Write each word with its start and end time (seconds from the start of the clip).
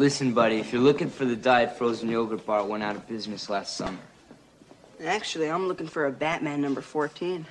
Listen, 0.00 0.32
buddy, 0.32 0.56
if 0.56 0.72
you're 0.72 0.80
looking 0.80 1.10
for 1.10 1.26
the 1.26 1.36
diet 1.36 1.76
frozen 1.76 2.08
yogurt 2.08 2.46
bar, 2.46 2.60
it 2.60 2.66
went 2.66 2.82
out 2.82 2.96
of 2.96 3.06
business 3.06 3.50
last 3.50 3.76
summer. 3.76 3.98
Actually, 5.04 5.50
I'm 5.50 5.68
looking 5.68 5.86
for 5.86 6.06
a 6.06 6.10
Batman 6.10 6.62
number 6.62 6.80
14. 6.80 7.44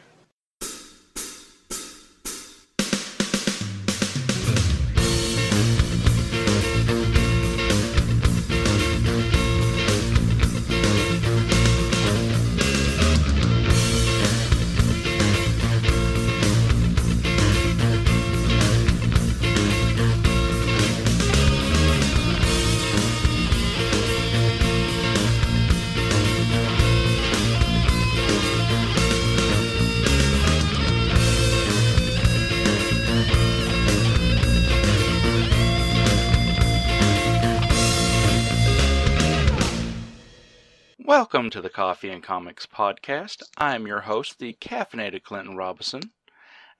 Welcome 41.31 41.51
to 41.51 41.61
the 41.61 41.69
Coffee 41.69 42.09
and 42.09 42.23
Comics 42.23 42.65
Podcast. 42.65 43.43
I'm 43.55 43.85
your 43.85 43.99
host, 43.99 44.39
the 44.39 44.53
caffeinated 44.53 45.21
Clinton 45.21 45.55
Robinson. 45.55 46.09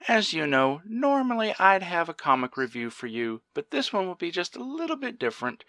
As 0.08 0.32
you 0.32 0.44
know, 0.44 0.82
normally 0.84 1.54
I'd 1.60 1.84
have 1.84 2.08
a 2.08 2.14
comic 2.14 2.56
review 2.56 2.90
for 2.90 3.06
you, 3.06 3.42
but 3.54 3.70
this 3.70 3.92
one 3.92 4.08
will 4.08 4.16
be 4.16 4.32
just 4.32 4.56
a 4.56 4.64
little 4.64 4.96
bit 4.96 5.20
different. 5.20 5.62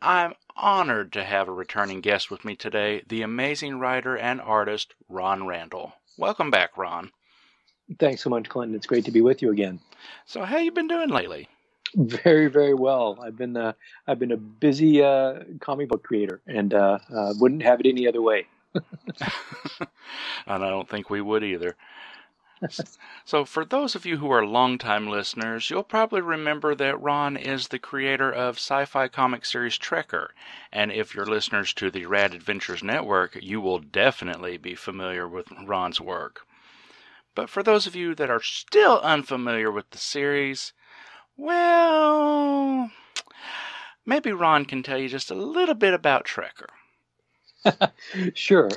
I'm 0.00 0.32
honored 0.56 1.12
to 1.12 1.24
have 1.24 1.48
a 1.48 1.52
returning 1.52 2.00
guest 2.00 2.30
with 2.30 2.46
me 2.46 2.56
today, 2.56 3.02
the 3.06 3.20
amazing 3.20 3.78
writer 3.78 4.16
and 4.16 4.40
artist 4.40 4.94
Ron 5.06 5.46
Randall. 5.46 5.92
Welcome 6.16 6.50
back, 6.50 6.78
Ron. 6.78 7.10
Thanks 7.98 8.22
so 8.22 8.30
much, 8.30 8.48
Clinton. 8.48 8.74
It's 8.74 8.86
great 8.86 9.04
to 9.04 9.10
be 9.10 9.20
with 9.20 9.42
you 9.42 9.50
again. 9.52 9.80
So, 10.24 10.44
how 10.44 10.56
you 10.56 10.72
been 10.72 10.88
doing 10.88 11.10
lately? 11.10 11.46
Very, 11.94 12.48
very 12.48 12.74
well. 12.74 13.18
I've 13.22 13.36
been 13.36 13.56
uh, 13.56 13.72
I've 14.06 14.18
been 14.18 14.32
a 14.32 14.36
busy 14.36 15.02
uh, 15.02 15.44
comic 15.60 15.88
book 15.88 16.02
creator, 16.02 16.40
and 16.46 16.74
uh, 16.74 16.98
uh 17.12 17.34
wouldn't 17.38 17.62
have 17.62 17.80
it 17.80 17.86
any 17.86 18.06
other 18.06 18.20
way. 18.20 18.46
and 18.74 18.82
I 20.46 20.68
don't 20.68 20.88
think 20.88 21.08
we 21.08 21.20
would 21.20 21.42
either. 21.42 21.76
so, 23.24 23.44
for 23.44 23.64
those 23.64 23.94
of 23.94 24.04
you 24.04 24.18
who 24.18 24.30
are 24.30 24.44
longtime 24.44 25.08
listeners, 25.08 25.70
you'll 25.70 25.84
probably 25.84 26.20
remember 26.20 26.74
that 26.74 27.00
Ron 27.00 27.36
is 27.36 27.68
the 27.68 27.78
creator 27.78 28.30
of 28.30 28.56
sci 28.56 28.84
fi 28.84 29.08
comic 29.08 29.44
series 29.44 29.78
Trekker. 29.78 30.28
And 30.72 30.92
if 30.92 31.14
you're 31.14 31.26
listeners 31.26 31.72
to 31.74 31.90
the 31.90 32.06
Rad 32.06 32.34
Adventures 32.34 32.82
Network, 32.82 33.38
you 33.40 33.60
will 33.60 33.78
definitely 33.78 34.56
be 34.56 34.74
familiar 34.74 35.26
with 35.26 35.52
Ron's 35.64 36.00
work. 36.00 36.46
But 37.34 37.48
for 37.48 37.62
those 37.62 37.86
of 37.86 37.94
you 37.94 38.14
that 38.16 38.30
are 38.30 38.42
still 38.42 39.00
unfamiliar 39.00 39.70
with 39.70 39.90
the 39.90 39.98
series, 39.98 40.72
well, 41.38 42.90
maybe 44.04 44.32
Ron 44.32 44.64
can 44.64 44.82
tell 44.82 44.98
you 44.98 45.08
just 45.08 45.30
a 45.30 45.34
little 45.34 45.74
bit 45.74 45.94
about 45.94 46.26
Trekker. 46.26 46.66
sure. 48.34 48.68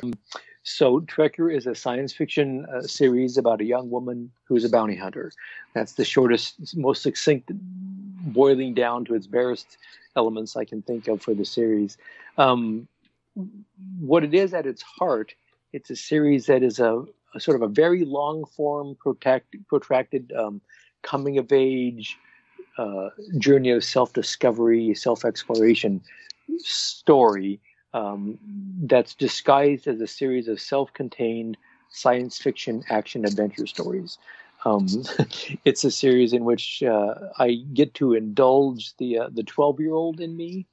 So, 0.64 1.02
Trekker 1.02 1.54
is 1.54 1.66
a 1.66 1.74
science 1.74 2.14
fiction 2.14 2.68
uh, 2.68 2.84
series 2.84 3.38
about 3.38 3.62
a 3.62 3.66
young 3.66 3.90
woman 3.90 4.32
who's 4.46 4.64
a 4.64 4.70
bounty 4.70 4.96
hunter. 4.96 5.32
That's 5.74 5.94
the 5.94 6.06
shortest, 6.06 6.78
most 6.78 7.02
succinct, 7.02 7.52
boiling 7.52 8.76
down 8.76 9.06
to 9.06 9.16
its 9.16 9.26
barest 9.26 9.78
elements 10.16 10.56
I 10.56 10.66
can 10.66 10.84
think 10.84 11.08
of 11.08 11.22
for 11.22 11.34
the 11.34 11.46
series. 11.46 11.98
Um, 12.38 12.88
what 14.00 14.24
it 14.24 14.36
is 14.36 14.54
at 14.54 14.68
its 14.68 14.84
heart, 14.84 15.34
it's 15.74 15.90
a 15.90 15.96
series 15.96 16.46
that 16.46 16.62
is 16.62 16.80
a, 16.80 17.06
a 17.34 17.40
sort 17.40 17.56
of 17.56 17.64
a 17.64 17.68
very 17.68 18.06
long 18.06 18.46
form, 18.46 18.96
protracted 18.96 20.32
um, 20.34 20.62
coming 21.02 21.40
of 21.40 21.52
age 21.52 22.20
uh, 22.78 23.10
journey 23.38 23.72
of 23.72 23.84
self 23.84 24.14
discovery, 24.14 24.94
self 24.94 25.26
exploration 25.26 26.02
story 26.60 27.60
um, 27.94 28.38
that's 28.84 29.16
disguised 29.16 29.88
as 29.88 30.02
a 30.02 30.08
series 30.08 30.48
of 30.48 30.60
self 30.60 30.94
contained 30.94 31.58
science 31.90 32.38
fiction 32.38 32.84
action 32.90 33.26
adventure 33.26 33.68
stories. 33.68 34.18
Um, 34.66 34.88
it's 35.66 35.84
a 35.84 35.92
series 35.92 36.34
in 36.34 36.46
which 36.46 36.84
uh, 36.84 37.16
I 37.40 37.56
get 37.74 37.94
to 37.96 38.14
indulge 38.14 38.96
the 38.98 39.20
uh, 39.20 39.30
the 39.32 39.44
twelve 39.44 39.80
year 39.80 39.94
old 39.94 40.20
in 40.20 40.36
me 40.38 40.68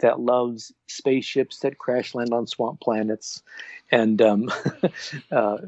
that 0.00 0.20
loves 0.20 0.72
spaceships 0.88 1.60
that 1.60 1.78
crash 1.78 2.14
land 2.14 2.34
on 2.34 2.46
swamp 2.46 2.80
planets 2.80 3.42
and 3.90 4.20
um, 4.20 4.50
uh, 5.32 5.58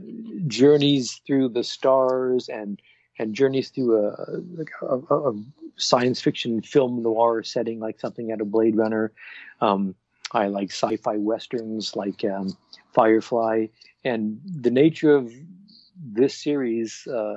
journeys 0.46 1.20
through 1.26 1.48
the 1.48 1.64
stars 1.64 2.48
and 2.48 2.80
and 3.18 3.34
journeys 3.34 3.68
through 3.70 3.96
a, 3.96 4.86
a, 4.86 5.30
a, 5.30 5.34
science 5.76 6.20
fiction 6.20 6.62
film 6.62 7.02
noir 7.02 7.42
setting 7.42 7.80
like 7.80 7.98
something 7.98 8.30
out 8.30 8.40
of 8.40 8.50
Blade 8.50 8.76
Runner. 8.76 9.12
Um, 9.60 9.94
I 10.30 10.46
like 10.46 10.70
sci-fi 10.70 11.16
westerns 11.16 11.96
like 11.96 12.24
um, 12.24 12.56
Firefly, 12.92 13.66
and 14.04 14.40
the 14.44 14.70
nature 14.70 15.14
of 15.14 15.32
this 16.00 16.34
series, 16.34 17.06
uh, 17.06 17.36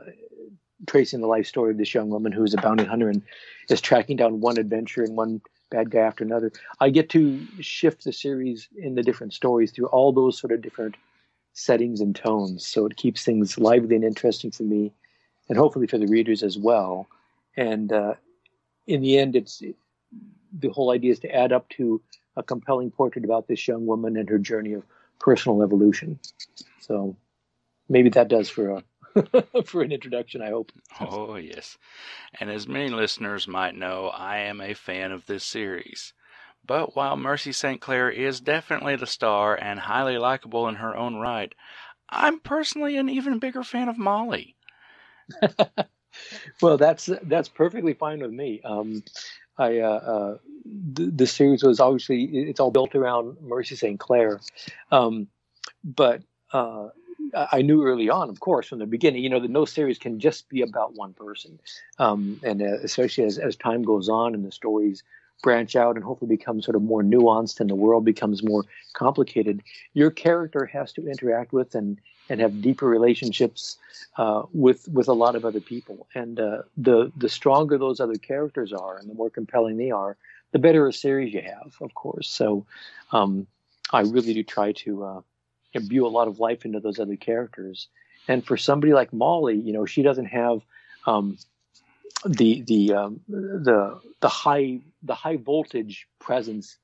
tracing 0.86 1.22
the 1.22 1.28
life 1.28 1.48
story 1.48 1.72
of 1.72 1.78
this 1.78 1.94
young 1.94 2.10
woman 2.10 2.32
who 2.32 2.44
is 2.44 2.54
a 2.54 2.58
bounty 2.58 2.86
hunter 2.86 3.10
and 3.10 3.24
is 3.70 3.82
tracking 3.82 4.18
down 4.18 4.42
one 4.42 4.60
adventure 4.60 5.04
and 5.04 5.16
one 5.16 5.42
bad 5.70 5.90
guy 5.90 6.00
after 6.00 6.24
another. 6.24 6.52
I 6.80 6.90
get 6.90 7.10
to 7.10 7.46
shift 7.60 8.04
the 8.04 8.14
series 8.14 8.68
in 8.78 8.96
the 8.96 9.04
different 9.04 9.34
stories 9.34 9.72
through 9.72 9.88
all 9.88 10.12
those 10.12 10.40
sort 10.40 10.54
of 10.54 10.62
different 10.62 10.96
settings 11.54 12.02
and 12.02 12.16
tones, 12.16 12.66
so 12.68 12.86
it 12.86 12.98
keeps 12.98 13.24
things 13.24 13.58
lively 13.58 13.96
and 13.96 14.06
interesting 14.06 14.52
for 14.52 14.64
me 14.64 14.94
and 15.50 15.58
hopefully 15.58 15.88
for 15.88 15.98
the 15.98 16.08
readers 16.08 16.44
as 16.44 16.58
well. 16.58 17.08
And 17.56 17.92
uh, 17.92 18.16
in 18.86 19.02
the 19.02 19.18
end, 19.18 19.36
it's 19.36 19.62
the 20.58 20.70
whole 20.70 20.92
idea 20.92 21.12
is 21.12 21.20
to 21.20 21.36
add 21.36 21.52
up 21.52 21.70
to 21.70 22.02
a 22.36 22.44
compelling 22.44 22.92
portrait 22.92 23.26
about 23.26 23.48
this 23.48 23.68
young 23.68 23.86
woman 23.86 24.18
and 24.18 24.30
her 24.30 24.38
journey 24.38 24.74
of 24.74 24.84
personal 25.20 25.64
evolution. 25.64 26.20
So 26.80 27.16
maybe 27.90 28.10
that 28.10 28.28
does 28.28 28.50
for 28.50 28.70
a 28.70 28.84
for 29.66 29.82
an 29.82 29.92
introduction, 29.92 30.42
I 30.42 30.50
hope. 30.50 30.72
Oh, 31.00 31.36
yes. 31.36 31.78
And 32.40 32.52
as 32.52 32.68
many 32.68 32.90
listeners 32.90 33.48
might 33.48 33.76
know, 33.76 34.08
I 34.08 34.40
am 34.40 34.62
a 34.62 34.74
fan 34.74 35.12
of 35.12 35.26
this 35.26 35.44
series. 35.44 36.14
But 36.66 36.96
while 36.96 37.16
Mercy 37.16 37.52
St. 37.52 37.80
Clair 37.80 38.10
is 38.10 38.42
definitely 38.42 38.96
the 38.96 39.08
star 39.08 39.56
and 39.56 39.80
highly 39.80 40.18
likable 40.18 40.68
in 40.68 40.76
her 40.76 40.96
own 40.96 41.16
right, 41.16 41.54
I'm 42.10 42.40
personally 42.40 42.98
an 42.98 43.10
even 43.10 43.40
bigger 43.40 43.64
fan 43.64 43.90
of 43.90 43.98
Molly. 43.98 44.57
well, 46.62 46.78
that's 46.78 47.10
that's 47.24 47.50
perfectly 47.50 47.94
fine 47.94 48.20
with 48.20 48.32
me. 48.32 48.62
Um, 48.64 49.04
I 49.58 49.80
uh, 49.80 49.90
uh, 49.90 50.38
the, 50.66 51.28
series 51.28 51.64
was 51.64 51.80
obviously 51.80 52.24
it's 52.24 52.60
all 52.60 52.72
built 52.72 52.96
around 52.96 53.38
Mercy 53.42 53.76
St. 53.76 54.00
Clair, 54.00 54.40
um, 54.92 55.28
but 55.84 56.22
uh, 56.54 56.90
I 57.34 57.62
knew 57.62 57.84
early 57.84 58.10
on, 58.10 58.30
of 58.30 58.40
course, 58.40 58.68
from 58.68 58.80
the 58.80 58.86
beginning, 58.86 59.24
you 59.24 59.30
know, 59.30 59.40
that 59.40 59.52
no 59.52 59.66
series 59.66 59.98
can 59.98 60.20
just 60.20 60.48
be 60.50 60.62
about 60.62 60.96
one 60.96 61.14
person, 61.14 61.60
um, 62.00 62.40
and 62.44 62.62
uh, 62.62 62.78
especially 62.84 63.26
as 63.26 63.38
as 63.38 63.56
time 63.56 63.84
goes 63.84 64.10
on 64.10 64.34
and 64.34 64.46
the 64.46 64.52
stories 64.52 65.04
branch 65.44 65.76
out 65.76 65.96
and 65.96 66.04
hopefully 66.04 66.36
become 66.36 66.62
sort 66.62 66.76
of 66.76 66.82
more 66.82 67.04
nuanced 67.04 67.60
and 67.60 67.70
the 67.70 67.76
world 67.76 68.04
becomes 68.04 68.44
more 68.44 68.66
complicated, 68.94 69.62
your 69.94 70.10
character 70.10 70.66
has 70.66 70.92
to 70.94 71.08
interact 71.08 71.54
with 71.54 71.76
and 71.76 72.00
and 72.30 72.42
have 72.42 72.62
deeper 72.62 72.88
relationships 72.88 73.78
uh, 74.18 74.44
with 74.54 74.88
with 74.88 75.08
a 75.08 75.14
lot 75.14 75.36
of 75.36 75.46
other 75.46 75.62
people. 75.62 76.08
And 76.14 76.40
uh, 76.40 76.64
the 76.76 77.12
the 77.16 77.30
stronger 77.30 77.78
those 77.78 78.00
other 78.00 78.18
characters 78.18 78.74
are, 78.74 78.98
and 78.98 79.10
the 79.10 79.14
more 79.14 79.30
compelling 79.30 79.78
they 79.78 79.92
are, 79.92 80.18
the 80.52 80.60
better 80.60 80.88
a 80.88 80.94
series 80.94 81.34
you 81.34 81.42
have, 81.42 81.76
of 81.82 81.94
course. 81.94 82.30
So 82.30 82.66
um, 83.12 83.48
I 83.92 84.02
really 84.02 84.34
do 84.34 84.44
try 84.44 84.72
to 84.74 85.04
uh, 85.04 85.22
imbue 85.74 86.06
a 86.06 86.10
lot 86.10 86.28
of 86.28 86.40
life 86.40 86.66
into 86.66 86.80
those 86.80 87.00
other 87.00 87.16
characters. 87.16 87.88
And 88.28 88.46
for 88.46 88.58
somebody 88.58 88.94
like 88.94 89.14
Molly, 89.14 89.56
you 89.56 89.74
know, 89.74 89.86
she 89.86 90.02
doesn't 90.02 90.26
have 90.26 90.62
um, 91.06 91.38
the 92.26 92.62
the 92.62 92.94
um, 92.94 93.22
the 93.28 94.00
the 94.20 94.30
high 94.30 94.80
the 95.04 95.16
high 95.16 95.38
voltage 95.38 96.08
presence 96.20 96.78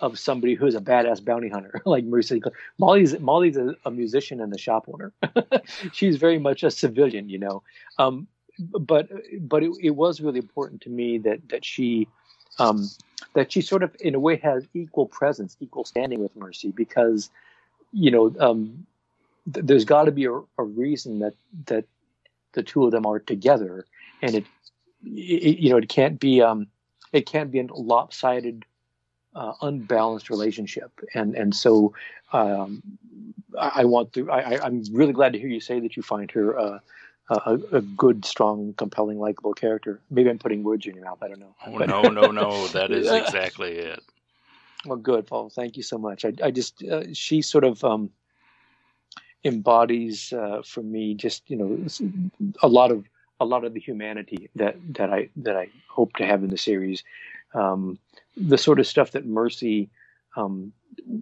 of 0.00 0.18
somebody 0.18 0.54
who's 0.54 0.74
a 0.74 0.80
badass 0.80 1.24
bounty 1.24 1.48
hunter 1.48 1.80
like 1.86 2.04
Mercy. 2.04 2.42
Molly's 2.78 3.18
Molly's 3.20 3.56
a, 3.56 3.74
a 3.84 3.90
musician 3.90 4.40
and 4.40 4.52
a 4.54 4.58
shop 4.58 4.86
owner. 4.92 5.12
She's 5.92 6.16
very 6.16 6.38
much 6.38 6.62
a 6.62 6.70
civilian, 6.70 7.28
you 7.28 7.38
know. 7.38 7.62
Um, 7.98 8.26
but 8.58 9.08
but 9.40 9.62
it, 9.62 9.72
it, 9.80 9.90
was 9.90 10.20
really 10.20 10.38
important 10.38 10.82
to 10.82 10.90
me 10.90 11.18
that 11.18 11.48
that 11.48 11.64
she 11.64 12.08
um, 12.58 12.88
that 13.34 13.52
she 13.52 13.60
sort 13.60 13.82
of 13.82 13.94
in 14.00 14.14
a 14.14 14.20
way 14.20 14.36
has 14.36 14.66
equal 14.74 15.06
presence, 15.06 15.56
equal 15.60 15.84
standing 15.84 16.20
with 16.20 16.34
Mercy 16.36 16.70
because 16.70 17.30
you 17.92 18.10
know 18.10 18.34
um, 18.40 18.86
th- 19.52 19.64
there's 19.64 19.84
got 19.84 20.04
to 20.04 20.12
be 20.12 20.26
a, 20.26 20.32
a 20.32 20.64
reason 20.64 21.20
that 21.20 21.34
that 21.66 21.84
the 22.52 22.62
two 22.62 22.84
of 22.84 22.90
them 22.90 23.06
are 23.06 23.18
together, 23.18 23.86
and 24.22 24.34
it, 24.34 24.44
it 25.04 25.58
you 25.58 25.70
know 25.70 25.78
it 25.78 25.88
can't 25.88 26.20
be 26.20 26.42
um, 26.42 26.66
it 27.12 27.26
can't 27.26 27.50
be 27.50 27.60
a 27.60 27.66
lopsided 27.72 28.64
uh, 29.34 29.52
unbalanced 29.62 30.30
relationship, 30.30 30.90
and 31.14 31.34
and 31.34 31.54
so 31.54 31.94
um, 32.32 32.82
I, 33.58 33.70
I, 33.76 33.84
want 33.84 34.12
to. 34.14 34.30
I, 34.30 34.66
am 34.66 34.82
really 34.92 35.12
glad 35.12 35.32
to 35.32 35.38
hear 35.38 35.48
you 35.48 35.60
say 35.60 35.80
that 35.80 35.96
you 35.96 36.02
find 36.02 36.30
her 36.32 36.58
uh, 36.58 36.78
a, 37.30 37.58
a, 37.72 37.80
good, 37.80 38.24
strong, 38.24 38.74
compelling, 38.76 39.18
likable 39.18 39.54
character. 39.54 40.00
Maybe 40.10 40.30
I'm 40.30 40.38
putting 40.38 40.64
words 40.64 40.86
in 40.86 40.94
your 40.94 41.04
mouth. 41.04 41.18
I 41.22 41.28
don't 41.28 41.40
know. 41.40 41.54
Oh, 41.66 41.78
no, 41.78 42.02
no, 42.02 42.30
no. 42.30 42.66
That 42.72 42.90
is 42.90 43.10
exactly 43.10 43.72
it. 43.72 44.00
Well, 44.84 44.98
good, 44.98 45.26
Paul. 45.26 45.50
Thank 45.50 45.76
you 45.76 45.82
so 45.82 45.98
much. 45.98 46.24
I, 46.24 46.32
I 46.42 46.50
just 46.50 46.82
uh, 46.82 47.04
she 47.12 47.42
sort 47.42 47.64
of 47.64 47.84
um, 47.84 48.10
embodies 49.44 50.32
uh, 50.32 50.62
for 50.64 50.82
me 50.82 51.14
just 51.14 51.48
you 51.48 51.56
know 51.56 51.86
a 52.62 52.68
lot 52.68 52.90
of 52.90 53.04
a 53.38 53.44
lot 53.44 53.64
of 53.64 53.74
the 53.74 53.80
humanity 53.80 54.50
that 54.56 54.76
that 54.94 55.12
I 55.12 55.28
that 55.36 55.56
I 55.56 55.68
hope 55.88 56.14
to 56.16 56.26
have 56.26 56.42
in 56.42 56.50
the 56.50 56.58
series. 56.58 57.04
Um, 57.54 57.98
the 58.36 58.58
sort 58.58 58.80
of 58.80 58.86
stuff 58.86 59.12
that 59.12 59.26
Mercy 59.26 59.90
um, 60.36 60.72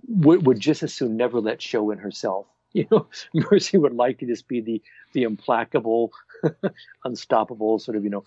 would, 0.09 0.47
would 0.47 0.61
just 0.61 0.83
as 0.83 0.93
soon 0.93 1.17
never 1.17 1.41
let 1.41 1.63
show 1.63 1.91
in 1.91 1.99
herself. 1.99 2.47
You 2.75 2.87
know, 2.91 3.07
Mercy 3.51 3.79
would 3.79 3.95
like 3.95 4.19
to 4.19 4.27
just 4.27 4.47
be 4.47 4.61
the 4.61 4.83
the 5.15 5.23
implacable, 5.23 6.13
unstoppable 7.05 7.79
sort 7.79 7.97
of 7.97 8.05
you 8.05 8.11
know 8.11 8.25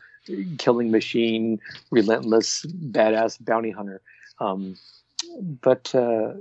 killing 0.58 0.90
machine, 0.90 1.60
relentless, 1.92 2.66
badass 2.66 3.38
bounty 3.40 3.70
hunter. 3.70 4.02
Um, 4.40 4.78
but 5.62 5.94
uh, 5.94 6.34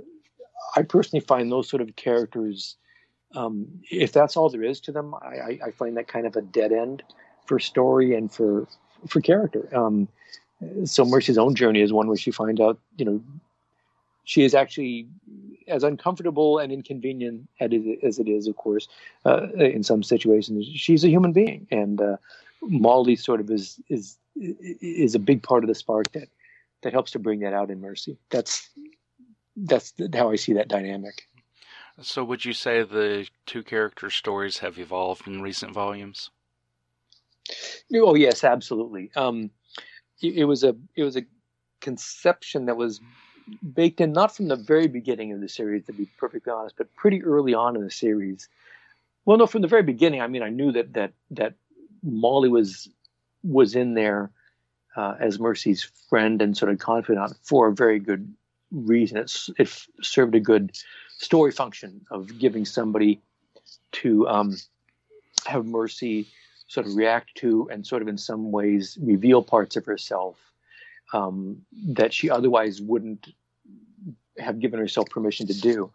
I 0.75 0.81
personally 0.81 1.23
find 1.23 1.51
those 1.51 1.69
sort 1.69 1.81
of 1.81 1.95
characters, 1.95 2.75
um, 3.35 3.67
if 3.89 4.11
that's 4.11 4.35
all 4.35 4.49
there 4.49 4.63
is 4.63 4.79
to 4.81 4.91
them, 4.91 5.13
I, 5.13 5.59
I, 5.63 5.71
find 5.71 5.95
that 5.97 6.07
kind 6.07 6.25
of 6.25 6.35
a 6.35 6.41
dead 6.41 6.71
end 6.71 7.03
for 7.45 7.59
story 7.59 8.15
and 8.15 8.31
for 8.31 8.67
for 9.07 9.21
character. 9.21 9.69
Um, 9.75 10.07
so 10.85 11.05
Mercy's 11.05 11.37
own 11.37 11.55
journey 11.55 11.81
is 11.81 11.91
one 11.91 12.07
where 12.07 12.17
she 12.17 12.31
finds 12.31 12.61
out, 12.61 12.79
you 12.97 13.05
know, 13.05 13.21
she 14.23 14.43
is 14.43 14.53
actually 14.53 15.07
as 15.67 15.83
uncomfortable 15.83 16.59
and 16.59 16.71
inconvenient 16.71 17.47
as 17.59 18.19
it 18.19 18.27
is, 18.27 18.47
of 18.47 18.55
course, 18.55 18.87
uh, 19.25 19.47
in 19.53 19.83
some 19.83 20.03
situations. 20.03 20.67
She's 20.67 21.03
a 21.03 21.09
human 21.09 21.31
being, 21.31 21.67
and 21.71 22.01
uh, 22.01 22.17
Molly 22.61 23.15
sort 23.15 23.39
of 23.39 23.49
is 23.49 23.79
is 23.89 24.17
is 24.35 25.15
a 25.15 25.19
big 25.19 25.43
part 25.43 25.63
of 25.63 25.67
the 25.67 25.75
spark 25.75 26.11
that 26.11 26.29
that 26.81 26.93
helps 26.93 27.11
to 27.11 27.19
bring 27.19 27.39
that 27.39 27.53
out 27.53 27.69
in 27.71 27.81
Mercy. 27.81 28.17
That's 28.29 28.69
that's 29.57 29.93
how 30.13 30.29
I 30.29 30.35
see 30.35 30.53
that 30.53 30.67
dynamic. 30.67 31.27
So, 32.01 32.23
would 32.23 32.45
you 32.45 32.53
say 32.53 32.83
the 32.83 33.27
two 33.45 33.63
character 33.63 34.09
stories 34.09 34.59
have 34.59 34.79
evolved 34.79 35.27
in 35.27 35.41
recent 35.41 35.73
volumes? 35.73 36.29
Oh 37.93 38.15
yes, 38.15 38.43
absolutely. 38.43 39.11
Um, 39.15 39.51
it, 40.21 40.45
was 40.45 40.63
a 40.63 40.75
it 40.95 41.03
was 41.03 41.17
a 41.17 41.25
conception 41.79 42.65
that 42.65 42.77
was 42.77 43.01
baked 43.73 44.01
in 44.01 44.13
not 44.13 44.35
from 44.35 44.47
the 44.47 44.55
very 44.55 44.87
beginning 44.87 45.31
of 45.33 45.41
the 45.41 45.49
series, 45.49 45.85
to 45.85 45.93
be 45.93 46.07
perfectly 46.17 46.51
honest, 46.51 46.75
but 46.77 46.93
pretty 46.95 47.23
early 47.23 47.53
on 47.53 47.75
in 47.75 47.83
the 47.83 47.91
series. 47.91 48.47
Well, 49.25 49.37
no, 49.37 49.47
from 49.47 49.61
the 49.61 49.67
very 49.67 49.83
beginning. 49.83 50.21
I 50.21 50.27
mean, 50.27 50.43
I 50.43 50.49
knew 50.49 50.71
that 50.71 50.93
that 50.93 51.13
that 51.31 51.55
Molly 52.03 52.49
was 52.49 52.89
was 53.43 53.75
in 53.75 53.93
there 53.93 54.31
uh, 54.95 55.15
as 55.19 55.39
Mercy's 55.39 55.83
friend 56.09 56.41
and 56.41 56.57
sort 56.57 56.71
of 56.71 56.79
confidant 56.79 57.35
for 57.43 57.67
a 57.67 57.73
very 57.73 57.99
good 57.99 58.33
reason. 58.71 59.17
It's, 59.17 59.49
it 59.57 59.69
served 60.01 60.35
a 60.35 60.39
good 60.39 60.77
story 61.17 61.51
function 61.51 62.05
of 62.11 62.37
giving 62.39 62.65
somebody 62.65 63.21
to 63.93 64.27
um, 64.27 64.57
have 65.45 65.65
Mercy 65.65 66.27
sort 66.71 66.87
of 66.87 66.95
react 66.95 67.35
to 67.35 67.67
and 67.69 67.85
sort 67.85 68.01
of 68.01 68.07
in 68.07 68.17
some 68.17 68.49
ways 68.49 68.97
reveal 69.01 69.43
parts 69.43 69.75
of 69.75 69.85
herself 69.85 70.37
um, 71.11 71.61
that 71.73 72.13
she 72.13 72.29
otherwise 72.29 72.81
wouldn't 72.81 73.27
have 74.37 74.59
given 74.59 74.79
herself 74.79 75.09
permission 75.09 75.45
to 75.47 75.53
do. 75.53 75.91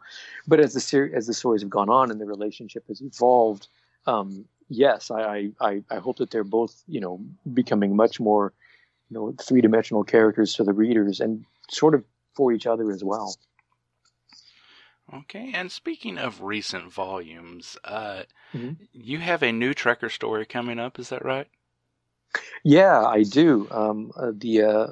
But 0.46 0.61
as 0.61 0.75
the 0.75 0.81
ser- 0.81 1.11
as 1.14 1.26
the 1.26 1.32
stories 1.32 1.62
have 1.62 1.70
gone 1.70 1.88
on 1.88 2.11
and 2.11 2.20
the 2.20 2.26
relationship 2.26 2.87
has 2.88 3.00
evolved, 3.00 3.69
um, 4.06 4.44
yes, 4.69 5.11
I, 5.11 5.50
I 5.62 5.82
I 5.90 5.96
hope 5.96 6.19
that 6.19 6.31
they're 6.31 6.44
both 6.44 6.82
you 6.87 7.00
know 7.00 7.25
becoming 7.55 7.96
much 7.96 8.20
more 8.20 8.52
you 9.08 9.14
know 9.14 9.34
three 9.40 9.62
dimensional 9.62 10.05
characters 10.05 10.55
for 10.55 10.64
the 10.64 10.75
readers 10.75 11.20
and 11.20 11.46
sort 11.70 11.94
of 11.94 12.05
for 12.34 12.52
each 12.52 12.67
other 12.67 12.90
as 12.90 13.02
well. 13.02 13.34
Okay, 15.14 15.53
and 15.55 15.70
speaking 15.70 16.19
of 16.19 16.43
recent 16.43 16.93
volumes, 16.93 17.76
uh, 17.85 18.23
mm-hmm. 18.53 18.73
you 18.93 19.19
have 19.19 19.43
a 19.43 19.53
new 19.53 19.73
Trekker 19.73 20.11
story 20.11 20.44
coming 20.44 20.81
up. 20.81 20.99
Is 20.99 21.11
that 21.11 21.25
right? 21.25 21.47
Yeah, 22.64 23.05
I 23.05 23.23
do. 23.23 23.69
Um, 23.70 24.11
uh, 24.17 24.32
the 24.35 24.62
uh, 24.62 24.87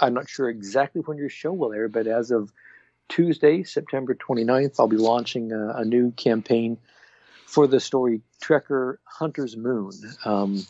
I'm 0.00 0.14
not 0.14 0.28
sure 0.28 0.48
exactly 0.48 1.00
when 1.02 1.18
your 1.18 1.28
show 1.28 1.52
will 1.52 1.72
air, 1.72 1.88
but 1.88 2.06
as 2.06 2.30
of 2.30 2.52
Tuesday, 3.08 3.62
September 3.62 4.14
29th, 4.14 4.76
I'll 4.78 4.88
be 4.88 4.96
launching 4.96 5.52
a, 5.52 5.78
a 5.78 5.84
new 5.84 6.12
campaign 6.12 6.78
for 7.46 7.66
the 7.66 7.80
story 7.80 8.20
Trekker 8.42 8.98
Hunter's 9.04 9.56
Moon, 9.56 9.92
um, 10.24 10.66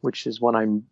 which 0.00 0.26
is 0.26 0.40
one 0.40 0.56
I'm 0.56 0.86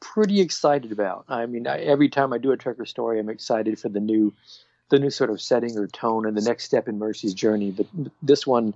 pretty 0.00 0.40
excited 0.40 0.92
about. 0.92 1.24
I 1.28 1.46
mean, 1.46 1.66
I, 1.66 1.80
every 1.80 2.08
time 2.08 2.32
I 2.32 2.38
do 2.38 2.52
a 2.52 2.56
Trekker 2.56 2.86
story, 2.86 3.18
I'm 3.18 3.28
excited 3.28 3.78
for 3.78 3.88
the 3.88 4.00
new, 4.00 4.32
the 4.90 4.98
new 4.98 5.10
sort 5.10 5.30
of 5.30 5.40
setting 5.40 5.78
or 5.78 5.86
tone 5.86 6.26
and 6.26 6.36
the 6.36 6.42
next 6.42 6.64
step 6.64 6.88
in 6.88 6.98
Mercy's 6.98 7.32
journey. 7.32 7.70
But 7.70 7.86
this 8.22 8.46
one, 8.46 8.74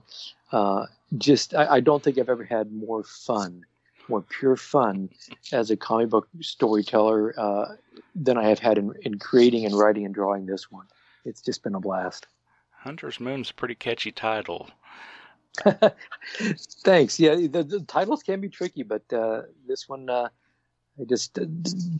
uh, 0.52 0.87
just 1.19 1.55
I, 1.55 1.66
I, 1.66 1.81
don't 1.81 2.02
think 2.02 2.19
I've 2.19 2.28
ever 2.28 2.44
had 2.44 2.72
more 2.72 3.02
fun, 3.02 3.66
more 4.08 4.22
pure 4.22 4.56
fun 4.56 5.11
as 5.52 5.70
a 5.70 5.76
comic 5.76 6.11
book 6.11 6.28
storyteller 6.40 7.34
uh, 7.38 7.76
than 8.14 8.38
I 8.38 8.49
have 8.49 8.61
had 8.61 8.78
in, 8.78 8.94
in 9.02 9.19
creating 9.19 9.66
and 9.66 9.76
writing 9.76 10.05
and 10.05 10.14
drawing 10.14 10.46
this 10.46 10.70
one. 10.70 10.87
It's 11.25 11.40
just 11.43 11.62
been 11.62 11.75
a 11.75 11.81
blast. 11.81 12.26
Hunter's 12.70 13.19
Moon's 13.19 13.50
a 13.50 13.55
pretty 13.55 13.75
catchy 13.75 14.12
title. 14.12 14.70
Thanks. 16.84 17.19
Yeah, 17.19 17.34
the, 17.34 17.64
the, 17.64 17.81
titles 17.87 18.22
can 18.22 18.40
be 18.40 18.49
tricky, 18.49 18.82
but 18.82 19.10
uh, 19.12 19.43
this 19.67 19.88
one 19.88 20.10
uh, 20.10 20.28
I 21.00 21.05
just 21.05 21.38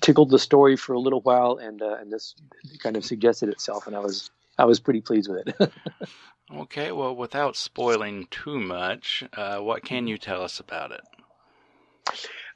tickled 0.00 0.31
the 0.31 0.38
story 0.38 0.76
for 0.76 0.93
a 0.93 1.00
little 1.00 1.20
while, 1.20 1.56
and 1.56 1.82
uh, 1.82 1.96
and 2.00 2.12
this 2.12 2.35
kind 2.79 2.96
of 2.96 3.05
suggested 3.05 3.49
itself, 3.49 3.87
and 3.87 3.96
I 3.96 3.99
was 3.99 4.31
I 4.58 4.64
was 4.64 4.79
pretty 4.79 5.00
pleased 5.00 5.29
with 5.29 5.49
it. 5.49 5.73
okay, 6.55 6.93
well, 6.93 7.14
without 7.14 7.56
spoiling 7.56 8.29
too 8.31 8.61
much, 8.61 9.25
uh, 9.37 9.58
what 9.58 9.85
can 9.85 10.06
you 10.06 10.17
tell 10.17 10.43
us 10.43 10.61
about 10.61 10.93
it? 10.93 11.00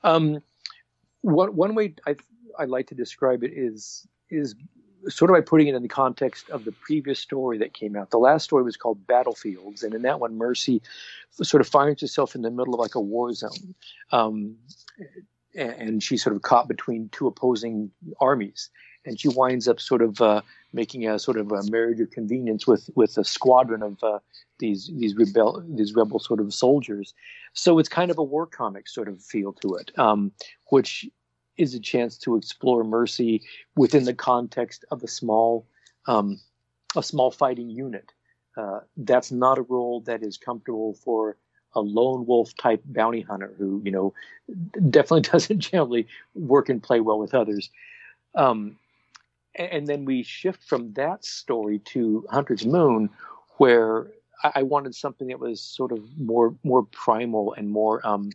Um, 0.05 0.41
one 1.23 1.57
one 1.57 1.75
way 1.75 1.95
I 2.07 2.17
I 2.59 2.65
like 2.65 2.87
to 2.89 2.95
describe 2.95 3.43
it 3.43 3.53
is 3.53 4.07
is 4.31 4.55
sort 5.09 5.31
of 5.31 5.37
by 5.37 5.41
putting 5.41 5.69
it 5.69 5.75
in 5.75 5.83
the 5.83 5.89
context 5.89 6.51
of 6.51 6.65
the 6.65 6.73
previous 6.73 7.19
story 7.19 7.59
that 7.59 7.73
came 7.73 7.97
out. 7.97 8.11
The 8.11 8.19
last 8.19 8.45
story 8.45 8.63
was 8.63 8.77
called 8.77 9.07
Battlefields, 9.07 9.83
and 9.83 9.93
in 9.93 10.03
that 10.03 10.21
one, 10.21 10.37
Mercy 10.37 10.83
sort 11.31 11.61
of 11.61 11.69
finds 11.69 12.01
herself 12.01 12.35
in 12.35 12.43
the 12.43 12.51
middle 12.51 12.75
of 12.75 12.81
like 12.81 12.95
a 12.95 13.01
war 13.01 13.33
zone. 13.33 13.75
Um, 14.13 14.57
and 15.55 16.03
she's 16.03 16.23
sort 16.23 16.37
of 16.37 16.43
caught 16.43 16.69
between 16.69 17.09
two 17.11 17.27
opposing 17.27 17.91
armies, 18.21 18.71
and 19.05 19.19
she 19.19 19.29
winds 19.29 19.69
up 19.69 19.81
sort 19.81 20.03
of 20.03 20.21
uh, 20.21 20.43
making 20.73 21.09
a 21.09 21.19
sort 21.19 21.39
of 21.39 21.51
a 21.53 21.63
marriage 21.71 22.01
of 22.01 22.11
convenience 22.11 22.67
with 22.67 22.91
with 22.95 23.17
a 23.19 23.25
squadron 23.25 23.83
of 23.83 24.03
uh, 24.03 24.19
these 24.59 24.91
these 24.99 25.15
rebel 25.17 25.65
these 25.69 25.95
rebel 25.95 26.19
sort 26.19 26.41
of 26.41 26.53
soldiers. 26.53 27.15
So 27.53 27.79
it's 27.79 27.89
kind 27.89 28.11
of 28.11 28.19
a 28.19 28.23
war 28.25 28.47
comic 28.47 28.89
sort 28.89 29.09
of 29.09 29.23
feel 29.23 29.53
to 29.55 29.75
it, 29.77 29.97
um, 29.99 30.33
which 30.67 31.09
is 31.57 31.75
a 31.75 31.81
chance 31.81 32.17
to 32.19 32.37
explore 32.37 32.85
mercy 32.85 33.43
within 33.77 34.05
the 34.05 34.15
context 34.15 34.85
of 34.91 35.03
a 35.03 35.09
small 35.09 35.67
um, 36.07 36.41
a 36.97 37.03
small 37.03 37.31
fighting 37.31 37.71
unit. 37.71 38.13
Uh, 38.57 38.81
that's 38.97 39.31
not 39.31 39.59
a 39.59 39.63
role 39.63 40.01
that 40.01 40.23
is 40.23 40.37
comfortable 40.37 40.95
for 40.95 41.37
a 41.79 41.81
lone 41.81 42.27
wolf 42.27 42.55
type 42.57 42.83
bounty 42.85 43.21
hunter 43.21 43.55
who 43.59 43.81
you 43.85 43.91
know 43.91 44.13
definitely 44.91 45.21
doesn't 45.33 45.59
generally 45.59 46.07
work 46.35 46.69
and 46.69 46.83
play 46.83 47.01
well 47.01 47.19
with 47.19 47.35
others. 47.35 47.71
Um, 48.35 48.77
and 49.55 49.87
then 49.87 50.05
we 50.05 50.23
shift 50.23 50.63
from 50.65 50.93
that 50.93 51.25
story 51.25 51.81
to 51.81 52.25
Hunter's 52.31 52.65
Moon, 52.65 53.11
where 53.57 54.07
I 54.55 54.63
wanted 54.63 54.95
something 54.95 55.29
that 55.29 55.41
was 55.41 55.61
sort 55.61 55.91
of 55.91 56.01
more 56.19 56.55
more 56.63 56.85
primal 56.85 57.55
and 57.55 57.71
more 57.71 58.07
um, 58.07 58.31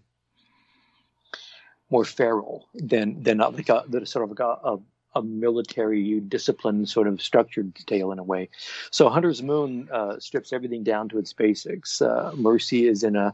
more 1.90 2.04
feral 2.04 2.68
than 2.74 3.24
than 3.24 3.38
like 3.38 3.70
a, 3.70 4.06
sort 4.06 4.30
of 4.30 4.38
a, 4.38 4.44
a, 4.44 4.80
a 5.16 5.22
military 5.22 6.20
discipline 6.20 6.86
sort 6.86 7.08
of 7.08 7.22
structured 7.22 7.76
tale 7.86 8.12
in 8.12 8.20
a 8.20 8.24
way. 8.24 8.50
So 8.92 9.10
Hunter's 9.10 9.44
Moon 9.44 9.90
uh, 9.92 10.20
strips 10.20 10.54
everything 10.54 10.84
down 10.84 11.10
to 11.10 11.18
its 11.18 11.34
basics. 11.34 12.02
Uh, 12.02 12.32
Mercy 12.36 12.88
is 12.88 13.04
in 13.04 13.16
a 13.16 13.34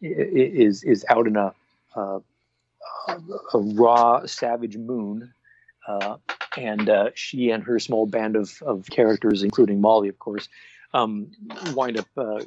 is 0.00 0.82
is 0.82 1.04
out 1.08 1.26
in 1.26 1.36
a 1.36 1.54
a, 1.94 2.20
a 3.54 3.58
raw 3.58 4.26
savage 4.26 4.76
moon, 4.76 5.32
uh, 5.86 6.16
and 6.56 6.88
uh, 6.88 7.10
she 7.14 7.50
and 7.50 7.62
her 7.64 7.78
small 7.78 8.06
band 8.06 8.36
of 8.36 8.62
of 8.62 8.86
characters, 8.86 9.42
including 9.42 9.80
Molly, 9.80 10.08
of 10.08 10.18
course, 10.18 10.48
um, 10.94 11.30
wind 11.74 11.98
up 11.98 12.06
uh, 12.16 12.42